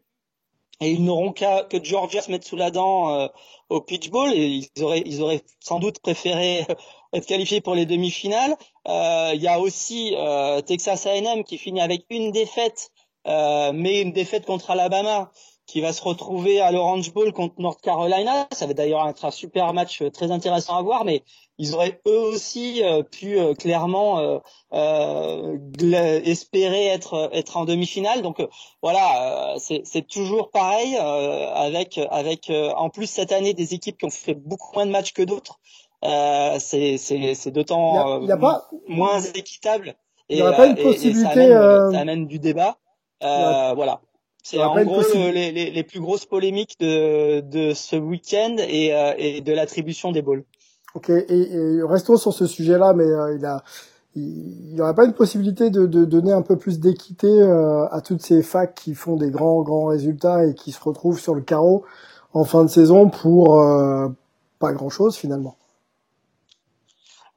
[0.82, 3.30] et ils n'auront qu'à que Georgia se mettre sous la dent
[3.70, 6.66] au pitch ball et ils auraient ils auraient sans doute préféré
[7.14, 8.56] être qualifié pour les demi-finales.
[8.88, 10.16] Il y a aussi
[10.66, 12.90] Texas A&M qui finit avec une défaite,
[13.26, 15.32] mais une défaite contre Alabama
[15.68, 18.48] qui va se retrouver à l'Orange Bowl contre North Carolina.
[18.52, 21.24] Ça va d'ailleurs être un super match très intéressant à voir, mais
[21.58, 24.40] ils auraient eux aussi euh, pu euh, clairement euh,
[24.74, 25.58] euh,
[26.24, 28.22] espérer être être en demi-finale.
[28.22, 28.46] Donc
[28.82, 34.36] voilà, c'est toujours pareil avec avec en plus cette année des équipes qui ont fait
[34.36, 35.60] beaucoup moins de matchs que d'autres.
[36.60, 38.20] c'est c'est d'autant
[38.88, 39.96] moins équitable.
[40.28, 41.50] Il n'y aurait pas une possibilité.
[41.50, 42.78] ça, amène, du débat.
[43.22, 44.02] Voilà.
[44.44, 49.42] C'est en gros les, les, les, plus grosses polémiques de, de ce week-end et, et
[49.42, 50.44] de l'attribution des balls.
[50.96, 53.64] Ok, et, restons sur ce sujet-là, mais euh, il a,
[54.16, 58.00] il n'y aurait pas une possibilité de, de donner un peu plus d'équité euh, à
[58.00, 61.42] toutes ces facs qui font des grands grands résultats et qui se retrouvent sur le
[61.42, 61.84] carreau
[62.34, 64.08] en fin de saison pour euh,
[64.60, 65.58] pas grand-chose finalement.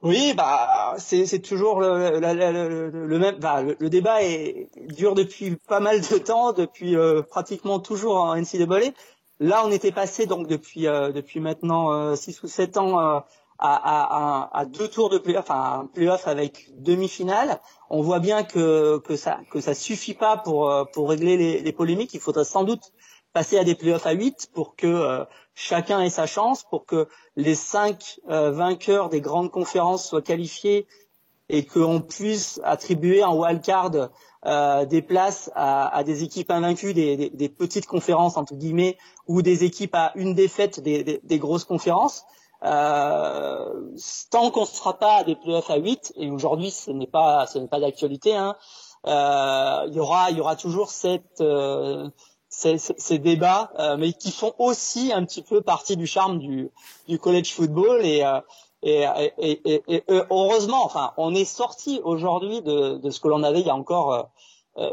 [0.01, 3.35] Oui, bah c'est toujours le, le, le, même.
[3.39, 6.95] Bah, le, débat est dure depuis pas mal de temps, depuis
[7.29, 8.91] pratiquement toujours en NCAA.
[9.39, 13.27] Là, on était passé donc depuis depuis maintenant 6 ou 7 ans à,
[13.59, 18.99] à, à, deux tours de playoff, enfin un playoff avec demi-finale, on voit bien que,
[18.99, 22.13] que ça que ça suffit pas pour euh, pour régler les, les polémiques.
[22.13, 22.93] Il faudrait sans doute
[23.39, 25.23] passer à des playoffs à 8 pour que euh,
[25.55, 30.87] chacun ait sa chance, pour que les cinq euh, vainqueurs des grandes conférences soient qualifiés
[31.47, 34.09] et qu'on puisse attribuer un wildcard
[34.45, 39.95] euh, des places à, des équipes invaincues des, petites conférences entre guillemets ou des équipes
[39.95, 42.25] à une défaite des, grosses conférences.
[42.65, 43.89] Euh,
[44.31, 47.47] tant qu'on ne sera pas à des playoffs à 8, et aujourd'hui ce n'est pas
[47.47, 48.57] ce n'est pas d'actualité, hein,
[49.05, 51.41] il y aura il y aura toujours cette
[52.49, 56.71] ces, ces, débats, euh, mais qui font aussi un petit peu partie du charme du,
[57.07, 58.41] du college football et, euh,
[58.81, 59.05] et,
[59.37, 63.67] et, et, heureusement, enfin, on est sorti aujourd'hui de, de ce que l'on avait il
[63.67, 64.23] y a encore euh,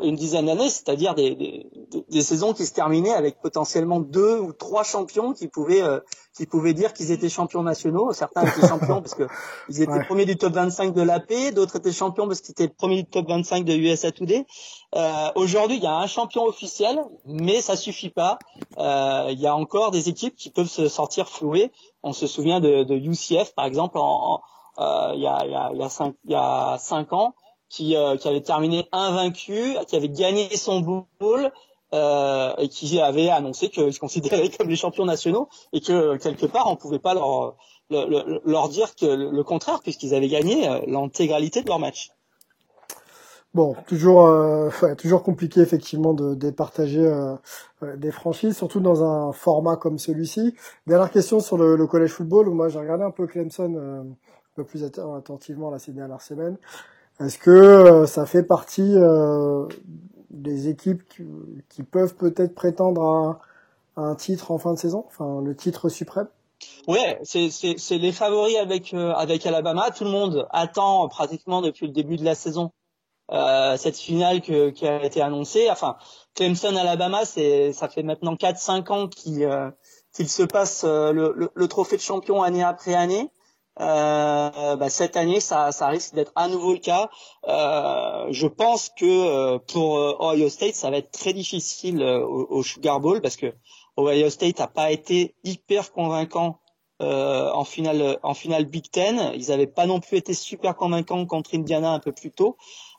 [0.03, 1.66] une dizaine d'années, c'est-à-dire des, des,
[2.09, 6.01] des, saisons qui se terminaient avec potentiellement deux ou trois champions qui pouvaient euh,
[6.37, 8.12] qui pouvaient dire qu'ils étaient champions nationaux.
[8.12, 9.24] Certains étaient champions parce que
[9.68, 13.03] ils étaient premiers du top 25 de l'AP, d'autres étaient champions parce qu'ils étaient premiers
[13.03, 14.45] du top 25 de USA Today.
[14.95, 18.39] Euh, Aujourd'hui, il y a un champion officiel, mais ça suffit pas.
[18.78, 21.70] Euh, il y a encore des équipes qui peuvent se sortir flouées.
[22.03, 24.41] On se souvient de, de UCF par exemple en,
[24.78, 27.12] euh, il, y a, il, y a, il, y a cinq, il y a cinq
[27.12, 27.34] ans
[27.69, 31.51] qui, euh, qui avait terminé invaincu, qui avait gagné son bowl
[31.95, 36.47] euh, et qui avait annoncé qu'ils se considéraient comme les champions nationaux et que quelque
[36.47, 37.57] part on pouvait pas leur
[37.91, 42.11] leur dire que le contraire puisqu'ils avaient gagné euh, l'intégralité de leur match.
[43.55, 47.37] Bon, toujours euh, toujours compliqué effectivement de départager euh,
[47.97, 50.55] des franchises, surtout dans un format comme celui-ci.
[50.87, 52.51] Dernière question sur le, le collège football.
[52.51, 54.14] Moi, j'ai regardé un peu Clemson un
[54.57, 56.59] peu plus attentivement là ces dernières semaines.
[57.21, 59.67] Est-ce que euh, ça fait partie euh,
[60.31, 61.03] des équipes
[61.69, 63.03] qui, peuvent peut-être prétendre
[63.97, 66.29] à, un titre en fin de saison, enfin le titre suprême?
[66.87, 67.51] Ouais, c'est
[67.91, 69.91] les favoris avec euh, avec Alabama.
[69.91, 72.73] Tout le monde attend pratiquement depuis le début de la saison
[73.77, 75.69] cette finale qui a été annoncée.
[75.69, 75.97] Enfin,
[76.35, 79.49] Clemson Alabama, c'est ça fait maintenant 4-5 ans qu'il
[80.14, 83.31] qu'il se passe le, le, trophée de champion année après année.
[83.79, 87.11] Euh, bah, cette année, ça, ça risque d'être à nouveau le cas.
[87.47, 92.47] Euh, je pense que euh, pour euh, Ohio State, ça va être très difficile au,
[92.49, 93.55] au, Sugar Bowl parce que
[93.99, 96.61] Ohio State n'a pas été hyper convaincant
[96.99, 99.33] en finale en finale Big Ten.
[99.35, 102.57] Ils n'avaient pas non plus été super convaincants contre Indiana un peu plus tôt.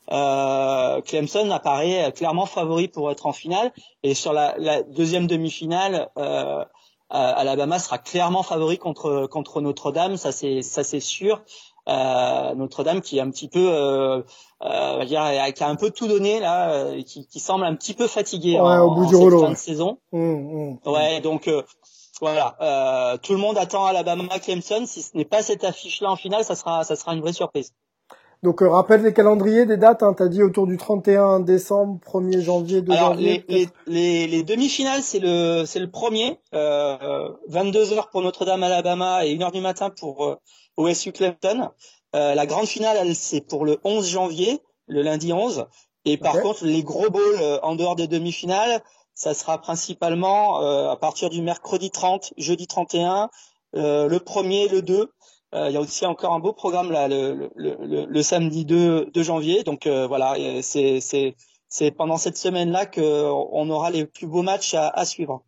[0.08, 3.72] Clemson apparaît clairement favori pour être en finale
[4.04, 6.10] et sur la, la deuxième demi-finale.
[6.16, 6.64] Euh,
[7.10, 11.42] Alabama sera clairement favori contre contre Notre-Dame, ça c'est ça c'est sûr.
[11.88, 14.20] Euh, Notre-Dame qui est un petit peu, euh,
[14.62, 15.22] euh, dire,
[15.54, 18.60] qui a un peu tout donné là, euh, qui, qui semble un petit peu fatigué
[18.60, 19.98] en, au bout du cette fin de saison.
[20.12, 20.78] Mmh, mmh.
[20.84, 21.62] Ouais, donc euh,
[22.20, 24.84] voilà, tout le monde attend Alabama Clemson.
[24.86, 27.72] Si ce n'est pas cette affiche-là en finale, ça sera ça sera une vraie surprise.
[28.42, 32.40] Donc euh, rappelle les calendriers des dates, hein, t'as dit autour du 31 décembre, 1er
[32.40, 33.44] janvier, 2 Alors, janvier.
[33.48, 39.26] Les, les, les, demi-finales, c'est le c'est le premier, euh, 22 heures pour Notre-Dame Alabama
[39.26, 40.36] et 1 heure du matin pour euh,
[40.76, 41.70] OSU Clemson.
[42.14, 45.66] Euh, la grande finale, c'est pour le 11 janvier, le lundi 11.
[46.04, 48.82] Et par contre, les gros bowls euh, en dehors des demi-finales,
[49.14, 53.30] ça sera principalement euh, à partir du mercredi 30, jeudi 31,
[53.74, 55.06] le premier, le 2 euh,
[55.54, 59.62] il y a aussi encore un beau programme là le, le, le, samedi 2, janvier.
[59.64, 64.88] Donc euh, voilà, c'est c'est pendant cette semaine-là qu'on aura les plus beaux matchs à,
[64.88, 65.42] à suivre.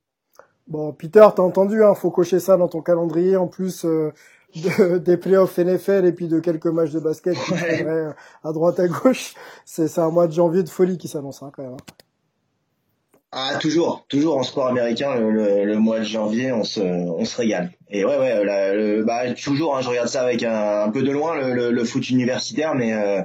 [0.68, 3.36] Bon, Peter, t'as entendu, hein, faut cocher ça dans ton calendrier.
[3.36, 4.12] En plus, euh,
[4.54, 8.08] de, des playoffs NFL et puis de quelques matchs de basket qui Ouais.
[8.44, 9.34] à droite à gauche.
[9.64, 11.72] C'est c'est un mois de janvier de folie qui s'annonce hein, quand même.
[11.74, 11.76] hein.
[13.32, 17.24] Ah, toujours, toujours en sport américain, le, le, le mois de janvier, on se, on
[17.24, 17.70] se régale.
[17.88, 21.12] Et ouais, ouais, le- bah, toujours, hein, je regarde ça avec un, un peu de
[21.12, 23.22] loin, le, foot universitaire, mais, euh,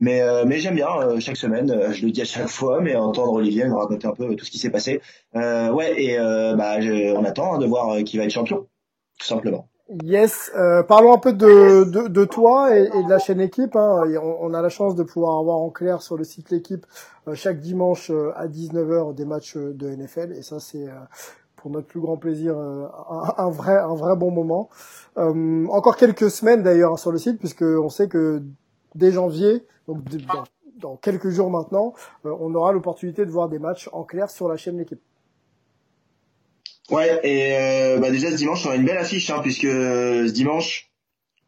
[0.00, 1.70] mais, euh, mais j'aime bien euh, chaque semaine.
[1.70, 4.44] euh, je le dis à chaque fois, mais entendre Olivier me raconter un peu tout
[4.44, 5.00] ce qui s'est passé.
[5.36, 8.66] Euh, ouais, et euh, bah, je- on attend hein, de voir qui va être champion,
[9.20, 9.68] tout simplement.
[10.04, 13.74] Yes, euh, parlons un peu de, de, de toi et, et de la chaîne équipe.
[13.74, 14.02] Hein.
[14.22, 16.84] On, on a la chance de pouvoir avoir en clair sur le site l'équipe
[17.26, 20.92] euh, chaque dimanche euh, à 19h des matchs euh, de NFL et ça c'est euh,
[21.56, 24.68] pour notre plus grand plaisir euh, un, un vrai un vrai bon moment.
[25.16, 28.42] Encore quelques semaines d'ailleurs sur le site puisque on sait que
[28.94, 30.44] dès janvier, donc dans,
[30.80, 34.56] dans quelques jours maintenant, on aura l'opportunité de voir des matchs en clair sur la
[34.58, 35.00] chaîne l'équipe.
[36.90, 40.26] Ouais, et euh, bah, déjà ce dimanche, on a une belle affiche, hein, puisque euh,
[40.26, 40.90] ce dimanche,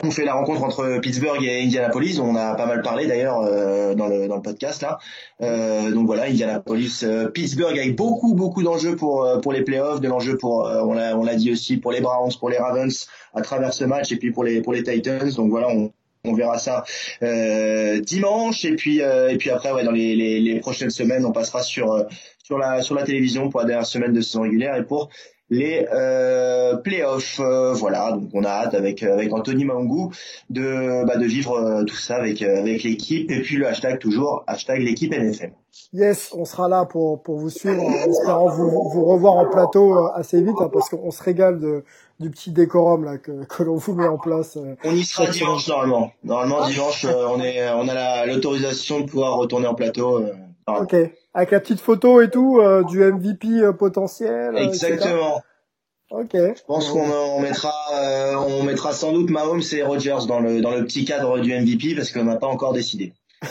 [0.02, 2.18] on fait la rencontre entre Pittsburgh et Indianapolis.
[2.20, 4.98] On a pas mal parlé d'ailleurs euh, dans le dans le podcast là.
[5.42, 10.00] Euh, donc voilà, Indianapolis, euh, Pittsburgh avec beaucoup beaucoup d'enjeux pour euh, pour les playoffs,
[10.00, 12.58] de l'enjeu pour euh, on l'a on l'a dit aussi pour les Browns, pour les
[12.58, 15.30] Ravens à travers ce match et puis pour les pour les Titans.
[15.32, 15.92] Donc voilà, on
[16.24, 16.84] on verra ça
[17.22, 21.24] euh, dimanche et puis euh, et puis après ouais dans les, les, les prochaines semaines
[21.24, 22.06] on passera sur
[22.50, 25.08] sur la sur la télévision pour la dernière semaine de saison régulière et pour
[25.50, 27.38] les euh, playoffs.
[27.38, 30.10] Euh, voilà, donc on a hâte avec avec Anthony Mangou
[30.50, 34.00] de bah, de vivre euh, tout ça avec euh, avec l'équipe et puis le hashtag
[34.00, 35.52] toujours hashtag l'équipe NFL.
[35.92, 39.96] Yes, on sera là pour, pour vous suivre en espérant vous, vous revoir en plateau
[39.96, 41.84] euh, assez vite hein, parce qu'on se régale de,
[42.18, 44.56] du petit décorum là que, que l'on vous met en place.
[44.56, 44.74] euh.
[44.84, 46.10] On y sera dimanche normalement.
[46.24, 50.24] Normalement dimanche euh, on est on a la- l'autorisation de pouvoir retourner en plateau.
[50.76, 50.82] Euh.
[50.82, 50.94] Ok,
[51.34, 54.54] avec la petite photo et tout euh, du MVP euh, potentiel.
[54.54, 54.58] euh.
[54.58, 55.42] Exactement.
[56.10, 56.30] Ok.
[56.32, 60.60] Je pense qu'on on mettra euh, on mettra sans doute Mahomes et Rogers dans le
[60.60, 63.12] dans le petit cadre du MVP parce qu'on n'a pas encore décidé.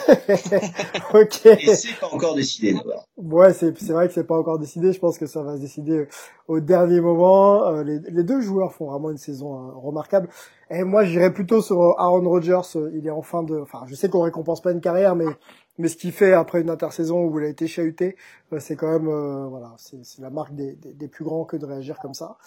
[1.14, 1.46] ok.
[1.46, 3.06] Et c'est pas encore décidé d'abord.
[3.18, 4.92] Ouais, c'est c'est vrai que c'est pas encore décidé.
[4.94, 6.08] Je pense que ça va se décider
[6.48, 7.68] au dernier moment.
[7.68, 10.30] Euh, les, les deux joueurs font vraiment une saison euh, remarquable.
[10.70, 12.62] Et moi, j'irais plutôt sur Aaron Rodgers.
[12.76, 13.58] Euh, Il est en fin de.
[13.60, 15.26] Enfin, je sais qu'on récompense pas une carrière, mais
[15.80, 18.16] mais ce qu'il fait après une intersaison où il a été chahuté,
[18.54, 21.58] euh, c'est quand même euh, voilà, c'est la marque des, des, des plus grands que
[21.58, 22.38] de réagir comme ça.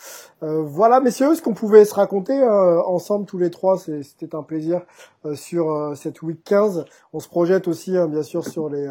[0.43, 4.43] Euh, voilà, messieurs, ce qu'on pouvait se raconter euh, ensemble tous les trois, c'était un
[4.43, 4.83] plaisir
[5.24, 6.85] euh, sur euh, cette week 15.
[7.12, 8.87] On se projette aussi, hein, bien sûr, sur les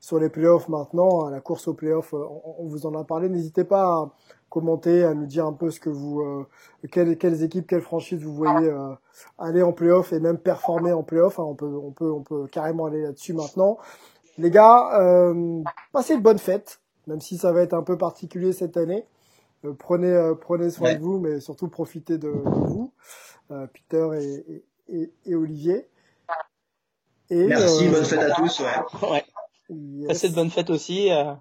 [0.00, 3.28] sur les playoffs maintenant, hein, la course aux playoffs, on, on vous en a parlé.
[3.28, 4.10] N'hésitez pas à
[4.52, 6.46] commenter, à nous dire un peu ce que vous, euh,
[6.90, 8.94] quelles, quelles équipes, quelles franchises vous voyez euh,
[9.38, 11.38] aller en playoff et même performer en playoff.
[11.38, 11.44] hein.
[11.44, 13.78] on peut, on peut, on peut carrément aller là-dessus maintenant.
[14.38, 18.52] Les gars, euh, passez de bonnes fêtes, même si ça va être un peu particulier
[18.52, 19.04] cette année.
[19.64, 20.96] Euh, prenez, euh, prenez soin Ouais.
[20.96, 22.92] de vous, mais surtout profitez de, de vous,
[23.50, 24.44] euh, Peter et,
[24.88, 25.86] et, et, et Olivier.
[27.30, 28.60] Et, Merci, euh, bonne fête à tous.
[28.60, 29.08] Ouais.
[29.10, 29.24] Ouais.
[29.70, 30.08] yes.
[30.08, 31.10] Passez de bonnes fêtes aussi.
[31.10, 31.32] euh.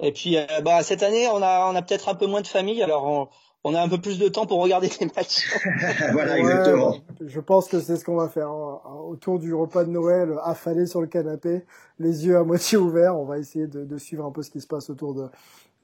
[0.00, 2.46] Et puis, euh, bah, cette année, on a, on a peut-être un peu moins de
[2.46, 3.28] famille, alors on,
[3.64, 5.46] on a un peu plus de temps pour regarder les matchs.
[6.12, 6.96] voilà, Ouais, exactement.
[7.24, 8.48] Je pense que c'est ce qu'on va faire.
[8.48, 8.80] hein.
[9.08, 11.64] Autour du repas de Noël, affalé sur le canapé,
[11.98, 14.60] les yeux à moitié ouverts, on va essayer de, de suivre un peu ce qui
[14.60, 15.26] se passe autour de,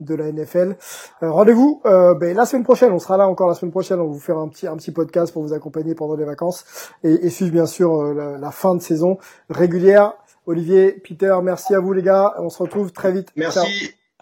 [0.00, 0.76] de la NFL.
[1.22, 2.92] Euh, Rendez-vous euh, ben, la semaine prochaine.
[2.92, 3.98] On sera là encore la semaine prochaine.
[4.00, 6.64] On va vous faire un petit un petit podcast pour vous accompagner pendant les vacances
[7.02, 9.16] et, et suivre bien sûr euh, la, la fin de saison
[9.48, 10.12] régulière.
[10.46, 12.34] Olivier, Peter, merci à vous les gars.
[12.38, 13.28] On se retrouve très vite.
[13.50, 13.64] Ciao.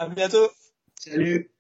[0.01, 0.49] À bientôt.
[0.99, 1.51] Salut.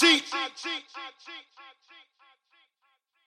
[0.00, 0.24] cheat.
[0.32, 0.82] I cheat.